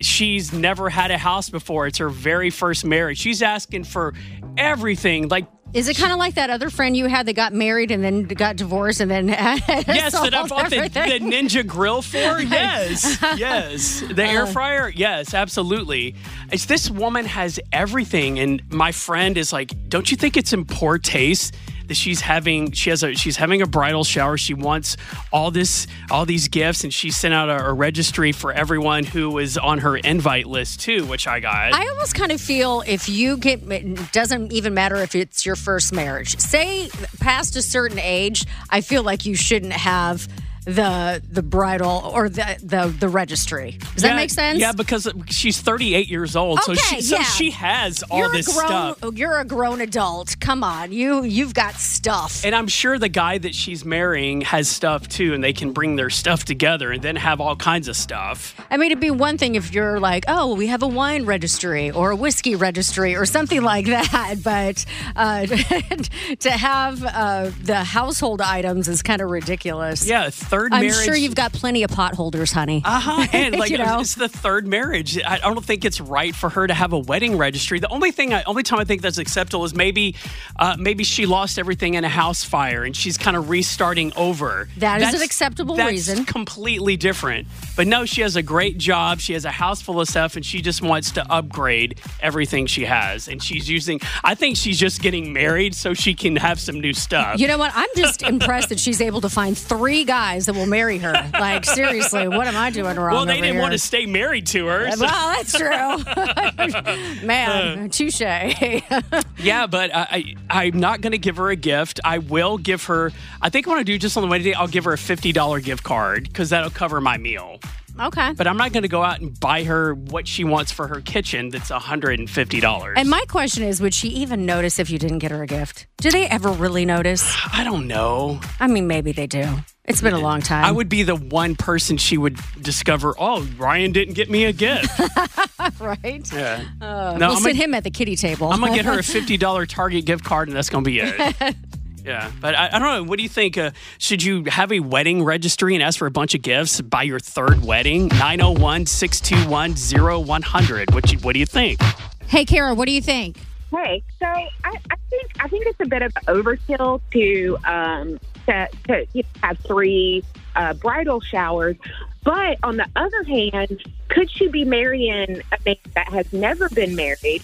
she's 0.00 0.50
never 0.50 0.88
had 0.88 1.10
a 1.10 1.18
house 1.18 1.50
before. 1.50 1.86
It's 1.86 1.98
her 1.98 2.08
very 2.08 2.48
first 2.48 2.86
marriage. 2.86 3.18
She's 3.18 3.42
asking 3.42 3.84
for 3.84 4.14
everything 4.56 5.28
like 5.28 5.46
Is 5.74 5.88
it 5.88 5.96
kind 5.98 6.10
of 6.10 6.18
like 6.18 6.34
that 6.36 6.48
other 6.48 6.70
friend 6.70 6.96
you 6.96 7.06
had 7.06 7.26
that 7.26 7.34
got 7.34 7.52
married 7.52 7.90
and 7.90 8.02
then 8.02 8.22
got 8.24 8.56
divorced 8.56 9.00
and 9.00 9.10
then 9.10 9.28
Yes, 9.28 10.12
that 10.12 10.32
I 10.34 10.46
bought 10.46 10.70
the, 10.70 10.80
the? 10.80 10.88
Ninja 11.20 11.66
Grill 11.66 12.00
for. 12.00 12.40
Yes, 12.40 13.18
yes. 13.36 14.00
The 14.00 14.24
air 14.24 14.44
Uh. 14.44 14.46
fryer. 14.46 14.88
Yes, 14.88 15.34
absolutely. 15.34 16.14
It's 16.50 16.64
this 16.64 16.90
woman 16.90 17.26
has 17.26 17.60
everything, 17.72 18.38
and 18.38 18.62
my 18.72 18.90
friend 18.90 19.36
is 19.36 19.52
like, 19.52 19.70
"Don't 19.90 20.10
you 20.10 20.16
think 20.16 20.38
it's 20.38 20.54
in 20.54 20.64
poor 20.64 20.96
taste?" 20.98 21.54
That 21.88 21.96
she's 21.96 22.20
having, 22.20 22.72
she 22.72 22.90
has 22.90 23.02
a, 23.02 23.14
she's 23.14 23.36
having 23.36 23.60
a 23.60 23.66
bridal 23.66 24.04
shower. 24.04 24.38
She 24.38 24.54
wants 24.54 24.96
all 25.32 25.50
this, 25.50 25.86
all 26.10 26.24
these 26.24 26.48
gifts, 26.48 26.82
and 26.82 26.92
she 26.92 27.10
sent 27.10 27.34
out 27.34 27.50
a, 27.50 27.66
a 27.66 27.72
registry 27.72 28.32
for 28.32 28.52
everyone 28.52 29.04
who 29.04 29.30
was 29.30 29.58
on 29.58 29.78
her 29.78 29.96
invite 29.96 30.46
list 30.46 30.80
too, 30.80 31.04
which 31.04 31.26
I 31.26 31.40
got. 31.40 31.74
I 31.74 31.86
almost 31.88 32.14
kind 32.14 32.32
of 32.32 32.40
feel 32.40 32.82
if 32.86 33.08
you 33.08 33.36
get, 33.36 33.70
it 33.70 34.12
doesn't 34.12 34.52
even 34.52 34.72
matter 34.72 34.96
if 34.96 35.14
it's 35.14 35.44
your 35.44 35.56
first 35.56 35.92
marriage. 35.92 36.38
Say 36.38 36.88
past 37.20 37.54
a 37.56 37.62
certain 37.62 37.98
age, 37.98 38.46
I 38.70 38.80
feel 38.80 39.02
like 39.02 39.26
you 39.26 39.34
shouldn't 39.34 39.72
have 39.72 40.26
the 40.64 41.22
the 41.30 41.42
bridal 41.42 42.10
or 42.14 42.28
the 42.28 42.58
the, 42.62 42.94
the 42.98 43.08
registry. 43.08 43.78
Does 43.94 44.02
that 44.02 44.16
make 44.16 44.30
sense? 44.30 44.58
Yeah, 44.58 44.72
because 44.72 45.08
she's 45.28 45.60
38 45.60 46.08
years 46.08 46.36
old, 46.36 46.60
so 46.62 46.74
she, 46.74 47.00
so 47.00 47.16
yeah. 47.16 47.22
she 47.22 47.50
has 47.50 48.02
all 48.04 48.18
you're 48.18 48.32
this 48.32 48.52
grown, 48.52 48.94
stuff. 48.96 49.14
You're 49.14 49.38
a 49.38 49.44
grown 49.44 49.80
adult. 49.80 50.38
Come 50.40 50.64
on, 50.64 50.92
you 50.92 51.22
you've 51.22 51.54
got 51.54 51.74
stuff. 51.74 52.44
And 52.44 52.54
I'm 52.54 52.68
sure 52.68 52.98
the 52.98 53.08
guy 53.08 53.38
that 53.38 53.54
she's 53.54 53.84
marrying 53.84 54.40
has 54.42 54.68
stuff 54.68 55.08
too, 55.08 55.34
and 55.34 55.44
they 55.44 55.52
can 55.52 55.72
bring 55.72 55.96
their 55.96 56.10
stuff 56.10 56.44
together 56.44 56.92
and 56.92 57.02
then 57.02 57.16
have 57.16 57.40
all 57.40 57.56
kinds 57.56 57.88
of 57.88 57.96
stuff. 57.96 58.54
I 58.70 58.76
mean, 58.76 58.90
it'd 58.90 59.00
be 59.00 59.10
one 59.10 59.38
thing 59.38 59.54
if 59.54 59.72
you're 59.72 60.00
like, 60.00 60.24
oh, 60.28 60.54
we 60.54 60.68
have 60.68 60.82
a 60.82 60.88
wine 60.88 61.24
registry 61.24 61.90
or 61.90 62.12
a 62.12 62.16
whiskey 62.16 62.56
registry 62.56 63.14
or 63.16 63.26
something 63.26 63.62
like 63.62 63.86
that. 63.86 64.02
But 64.44 64.84
uh, 65.16 65.46
to 66.40 66.50
have 66.50 67.02
uh, 67.04 67.50
the 67.62 67.76
household 67.76 68.40
items 68.40 68.88
is 68.88 69.02
kind 69.02 69.22
of 69.22 69.30
ridiculous. 69.30 70.06
Yeah, 70.06 70.30
third 70.54 70.72
I'm 70.72 70.86
marriage. 70.86 71.04
sure 71.04 71.16
you've 71.16 71.34
got 71.34 71.52
plenty 71.52 71.82
of 71.82 71.90
potholders, 71.90 72.52
honey. 72.52 72.82
Uh 72.84 73.00
huh. 73.00 73.26
And 73.34 73.56
like 73.56 73.70
you 73.70 73.78
know? 73.78 74.00
it's 74.00 74.14
the 74.14 74.28
third 74.28 74.66
marriage. 74.66 75.20
I 75.22 75.38
don't 75.38 75.64
think 75.64 75.84
it's 75.84 76.00
right 76.00 76.34
for 76.34 76.48
her 76.50 76.66
to 76.66 76.74
have 76.74 76.92
a 76.92 76.98
wedding 76.98 77.36
registry. 77.36 77.80
The 77.80 77.88
only 77.88 78.12
thing, 78.12 78.32
I, 78.32 78.42
only 78.44 78.62
time 78.62 78.78
I 78.78 78.84
think 78.84 79.02
that's 79.02 79.18
acceptable 79.18 79.64
is 79.64 79.74
maybe, 79.74 80.14
uh, 80.56 80.76
maybe 80.78 81.02
she 81.04 81.26
lost 81.26 81.58
everything 81.58 81.94
in 81.94 82.04
a 82.04 82.08
house 82.08 82.44
fire 82.44 82.84
and 82.84 82.96
she's 82.96 83.18
kind 83.18 83.36
of 83.36 83.50
restarting 83.50 84.12
over. 84.16 84.68
That 84.76 85.02
is 85.02 85.14
an 85.14 85.22
acceptable 85.22 85.74
that's 85.74 85.90
reason. 85.90 86.24
Completely 86.24 86.96
different. 86.96 87.48
But 87.76 87.86
no, 87.88 88.04
she 88.04 88.20
has 88.20 88.36
a 88.36 88.42
great 88.42 88.78
job. 88.78 89.20
She 89.20 89.32
has 89.32 89.44
a 89.44 89.50
house 89.50 89.82
full 89.82 90.00
of 90.00 90.08
stuff, 90.08 90.36
and 90.36 90.46
she 90.46 90.60
just 90.60 90.80
wants 90.80 91.10
to 91.12 91.32
upgrade 91.32 91.98
everything 92.20 92.66
she 92.66 92.84
has. 92.84 93.26
And 93.26 93.42
she's 93.42 93.68
using. 93.68 94.00
I 94.22 94.34
think 94.34 94.56
she's 94.56 94.78
just 94.78 95.02
getting 95.02 95.32
married 95.32 95.74
so 95.74 95.92
she 95.94 96.14
can 96.14 96.36
have 96.36 96.60
some 96.60 96.80
new 96.80 96.92
stuff. 96.92 97.40
You 97.40 97.48
know 97.48 97.58
what? 97.58 97.72
I'm 97.74 97.88
just 97.96 98.22
impressed 98.22 98.68
that 98.68 98.78
she's 98.78 99.00
able 99.00 99.20
to 99.22 99.28
find 99.28 99.58
three 99.58 100.04
guys 100.04 100.43
that 100.46 100.54
will 100.54 100.66
marry 100.66 100.98
her. 100.98 101.12
Like, 101.44 101.64
seriously, 101.64 102.26
what 102.28 102.46
am 102.46 102.56
I 102.56 102.70
doing 102.70 102.96
wrong? 102.96 103.12
well, 103.14 103.26
they 103.26 103.34
didn't 103.34 103.52
here? 103.52 103.60
want 103.60 103.72
to 103.72 103.78
stay 103.78 104.06
married 104.06 104.46
to 104.48 104.66
her. 104.66 104.90
so- 104.92 105.00
Well, 105.04 105.34
that's 105.36 105.52
true. 105.52 107.22
Man, 107.26 107.78
uh, 107.78 107.88
touche. 107.88 108.20
Yeah, 108.20 109.66
but 109.66 109.94
I, 109.94 110.34
I 110.48 110.64
I'm 110.66 110.78
not 110.80 111.00
going 111.00 111.12
to 111.12 111.18
give 111.18 111.36
her 111.36 111.50
a 111.50 111.56
gift. 111.56 112.00
I 112.04 112.18
will 112.18 112.56
give 112.58 112.84
her. 112.84 113.12
I 113.42 113.50
think 113.50 113.66
I 113.66 113.70
want 113.70 113.80
to 113.80 113.84
do 113.84 113.98
just 113.98 114.16
on 114.16 114.22
the 114.22 114.28
wedding 114.28 114.44
day. 114.46 114.54
I'll 114.54 114.68
give 114.68 114.84
her 114.84 114.92
a 114.92 114.98
fifty 114.98 115.32
dollar 115.32 115.60
gift 115.60 115.82
card 115.82 116.24
because 116.24 116.50
that'll 116.50 116.70
cover 116.70 117.00
my 117.00 117.18
meal. 117.18 117.58
Okay. 118.00 118.32
But 118.34 118.46
I'm 118.46 118.56
not 118.56 118.72
going 118.72 118.82
to 118.82 118.88
go 118.88 119.02
out 119.02 119.20
and 119.20 119.38
buy 119.38 119.64
her 119.64 119.94
what 119.94 120.26
she 120.28 120.44
wants 120.44 120.72
for 120.72 120.88
her 120.88 121.00
kitchen. 121.00 121.50
That's 121.50 121.70
hundred 121.70 122.18
and 122.18 122.28
fifty 122.30 122.60
dollars. 122.60 122.96
And 122.98 123.08
my 123.08 123.22
question 123.28 123.62
is, 123.62 123.80
would 123.80 123.94
she 123.94 124.08
even 124.08 124.46
notice 124.46 124.78
if 124.78 124.90
you 124.90 124.98
didn't 124.98 125.18
get 125.18 125.30
her 125.30 125.42
a 125.42 125.46
gift? 125.46 125.86
Do 125.98 126.10
they 126.10 126.26
ever 126.26 126.50
really 126.50 126.84
notice? 126.84 127.24
I 127.52 127.64
don't 127.64 127.86
know. 127.86 128.40
I 128.60 128.66
mean, 128.66 128.86
maybe 128.86 129.12
they 129.12 129.26
do. 129.26 129.46
It's 129.86 130.00
been 130.00 130.14
a 130.14 130.18
long 130.18 130.40
time. 130.40 130.64
I 130.64 130.72
would 130.72 130.88
be 130.88 131.02
the 131.02 131.14
one 131.16 131.56
person 131.56 131.98
she 131.98 132.16
would 132.16 132.38
discover. 132.60 133.14
Oh, 133.18 133.46
Ryan 133.58 133.92
didn't 133.92 134.14
get 134.14 134.30
me 134.30 134.44
a 134.44 134.52
gift. 134.52 134.88
right? 135.80 136.32
yeah. 136.32 136.64
Uh, 136.80 137.16
No, 137.18 137.28
we'll 137.28 137.36
I'm 137.36 137.42
sit 137.42 137.52
gonna- 137.52 137.64
him 137.64 137.74
at 137.74 137.84
the 137.84 137.90
kitty 137.90 138.16
table. 138.16 138.50
I'm 138.50 138.60
gonna 138.60 138.74
get 138.74 138.86
her 138.86 138.98
a 138.98 139.02
fifty 139.18 139.36
dollar 139.36 139.66
Target 139.66 140.06
gift 140.06 140.24
card, 140.24 140.48
and 140.48 140.56
that's 140.56 140.70
gonna 140.70 140.84
be 140.84 141.00
it. 141.00 141.56
Yeah, 142.04 142.30
but 142.40 142.54
I, 142.54 142.68
I 142.72 142.78
don't 142.78 142.82
know. 142.82 143.02
What 143.04 143.16
do 143.16 143.22
you 143.22 143.28
think? 143.28 143.56
Uh, 143.56 143.70
should 143.98 144.22
you 144.22 144.44
have 144.44 144.70
a 144.70 144.80
wedding 144.80 145.24
registry 145.24 145.74
and 145.74 145.82
ask 145.82 145.98
for 145.98 146.06
a 146.06 146.10
bunch 146.10 146.34
of 146.34 146.42
gifts 146.42 146.80
by 146.80 147.02
your 147.02 147.18
third 147.18 147.64
wedding? 147.64 148.08
901 148.08 148.86
621 148.86 150.26
0100. 150.26 150.94
What 150.94 151.32
do 151.32 151.38
you 151.38 151.46
think? 151.46 151.80
hey, 152.28 152.44
Kara, 152.44 152.74
what 152.74 152.86
do 152.86 152.92
you 152.92 153.00
think? 153.00 153.38
Hey, 153.70 154.02
so 154.18 154.26
I, 154.26 154.48
I 154.64 154.96
think 155.10 155.30
I 155.40 155.48
think 155.48 155.66
it's 155.66 155.80
a 155.80 155.86
bit 155.86 156.02
of 156.02 156.12
overkill 156.28 157.00
to 157.12 157.58
um 157.64 158.20
to, 158.46 158.68
to 158.88 159.06
you 159.12 159.22
know, 159.22 159.28
have 159.42 159.58
three 159.60 160.22
uh, 160.54 160.74
bridal 160.74 161.20
showers, 161.20 161.76
but 162.22 162.58
on 162.62 162.76
the 162.76 162.86
other 162.94 163.24
hand, 163.24 163.82
could 164.08 164.30
she 164.30 164.48
be 164.48 164.64
marrying 164.64 165.40
a 165.52 165.58
man 165.64 165.76
that 165.94 166.08
has 166.08 166.32
never 166.32 166.68
been 166.68 166.94
married, 166.94 167.42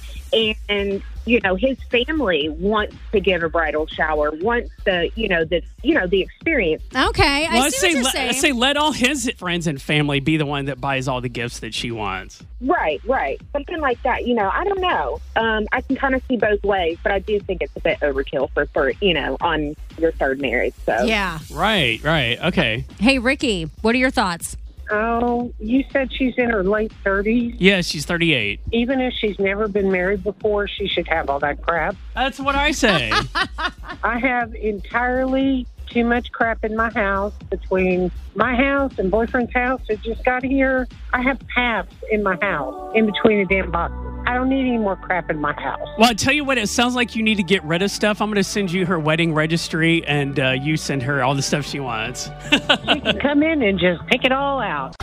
and 0.69 1.03
you 1.27 1.41
know 1.41 1.55
his 1.55 1.79
family 1.85 2.49
wants 2.49 2.97
to 3.13 3.21
give 3.21 3.43
a 3.43 3.49
bridal 3.49 3.87
shower, 3.87 4.31
wants 4.33 4.71
the 4.85 5.11
you 5.15 5.29
know 5.29 5.45
the 5.45 5.63
you 5.83 5.95
know 5.95 6.07
the 6.07 6.21
experience. 6.21 6.83
Okay, 6.95 7.47
I 7.47 7.55
Well, 7.55 7.63
let's 7.63 7.79
see 7.79 7.87
what 7.87 7.91
say 7.91 7.95
you're 7.95 8.03
let, 8.03 8.15
let's 8.15 8.41
say 8.41 8.53
let 8.53 8.77
all 8.77 8.93
his 8.93 9.31
friends 9.37 9.67
and 9.67 9.81
family 9.81 10.21
be 10.21 10.37
the 10.37 10.47
one 10.47 10.67
that 10.67 10.81
buys 10.81 11.09
all 11.09 11.21
the 11.21 11.29
gifts 11.29 11.61
that 11.61 11.75
she 11.75 11.91
wants. 11.91 12.43
Right, 12.61 13.01
right, 13.05 13.41
something 13.53 13.81
like 13.81 14.03
that. 14.03 14.27
You 14.27 14.35
know, 14.35 14.51
I 14.53 14.65
don't 14.65 14.81
know. 14.81 15.21
Um, 15.37 15.67
I 15.73 15.81
can 15.81 15.97
kind 15.97 16.15
of 16.15 16.23
see 16.29 16.37
both 16.37 16.63
ways, 16.63 16.99
but 17.03 17.13
I 17.13 17.19
do 17.19 17.41
think 17.41 17.63
it's 17.63 17.75
a 17.77 17.81
bit 17.81 18.01
overkill 18.01 18.51
for 18.53 18.67
for 18.67 18.91
you 19.01 19.15
know 19.15 19.37
on 19.41 19.77
your 19.99 20.13
third 20.13 20.41
marriage. 20.41 20.75
So 20.85 21.05
yeah. 21.05 21.39
Right, 21.51 22.03
right, 22.03 22.41
okay. 22.47 22.85
Hey, 22.99 23.19
Ricky, 23.19 23.65
what 23.83 23.95
are 23.95 23.99
your 23.99 24.11
thoughts? 24.11 24.57
Oh, 24.91 25.53
you 25.61 25.85
said 25.93 26.13
she's 26.13 26.35
in 26.37 26.51
her 26.51 26.65
late 26.65 26.93
30s. 27.05 27.57
Yeah, 27.59 27.81
she's 27.81 28.05
38. 28.07 28.61
Even 28.73 29.01
if 29.01 29.15
she's 29.15 29.39
never 29.39 29.69
been 29.69 29.91
married 29.91 30.25
before, 30.25 30.67
she 30.67 30.89
should 30.89 31.07
have 31.09 31.31
all 31.31 31.39
that 31.41 31.63
crap. 31.63 31.97
That's 32.15 32.41
what 32.41 32.57
I 32.57 32.73
say. 32.73 33.13
I 34.03 34.19
have 34.19 34.55
entirely 34.55 35.67
too 35.91 36.05
much 36.05 36.33
crap 36.33 36.65
in 36.65 36.77
my 36.77 36.91
house 36.91 37.35
between 37.51 38.11
my 38.35 38.55
house 38.55 38.99
and 38.99 39.11
boyfriend's 39.11 39.53
house 39.53 39.81
that 39.89 40.01
just 40.03 40.25
got 40.25 40.45
here. 40.45 40.89
I 41.13 41.23
have 41.23 41.39
paths 41.55 41.95
in 42.11 42.23
my 42.23 42.39
house 42.41 42.93
in 42.95 43.07
between 43.07 43.39
the 43.39 43.45
damn 43.47 43.71
boxes. 43.71 44.10
I 44.31 44.35
don't 44.35 44.49
need 44.49 44.61
any 44.61 44.79
more 44.79 44.95
crap 44.95 45.29
in 45.29 45.41
my 45.41 45.53
house. 45.55 45.81
well, 45.99 46.09
I 46.09 46.15
tell 46.15 46.33
you 46.33 46.45
what, 46.45 46.57
it 46.57 46.69
sounds 46.69 46.95
like 46.95 47.17
you 47.17 47.23
need 47.25 47.35
to 47.39 47.43
get 47.43 47.65
rid 47.65 47.83
of 47.83 47.91
stuff. 47.91 48.23
I'm 48.23 48.29
going 48.29 48.37
to 48.37 48.45
send 48.45 48.71
you 48.71 48.87
her 48.87 48.97
wedding 48.97 49.35
registry, 49.35 50.07
and 50.07 50.39
uh, 50.39 50.51
you 50.51 50.77
send 50.77 51.03
her 51.03 51.25
all 51.25 51.35
the 51.35 51.43
stuff 51.43 51.67
she 51.67 51.81
wants. 51.81 52.31
She 52.53 52.61
can 53.01 53.19
come 53.23 53.43
in 53.43 53.61
and 53.61 53.77
just 53.77 54.07
pick 54.07 54.25
it 54.25 54.31
all 54.31 54.61
out. 54.61 54.95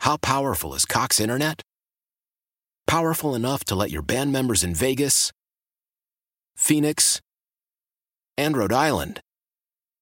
How 0.00 0.18
powerful 0.18 0.74
is 0.74 0.84
Cox 0.84 1.18
Internet? 1.18 1.62
Powerful 2.86 3.34
enough 3.34 3.64
to 3.64 3.74
let 3.74 3.90
your 3.90 4.02
band 4.02 4.30
members 4.30 4.62
in 4.62 4.74
Vegas, 4.74 5.32
Phoenix, 6.54 7.22
and 8.36 8.58
Rhode 8.58 8.74
Island. 8.74 9.20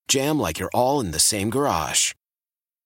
Jam 0.08 0.36
like 0.36 0.58
you're 0.58 0.70
all 0.74 1.00
in 1.00 1.12
the 1.12 1.20
same 1.20 1.48
garage. 1.48 2.10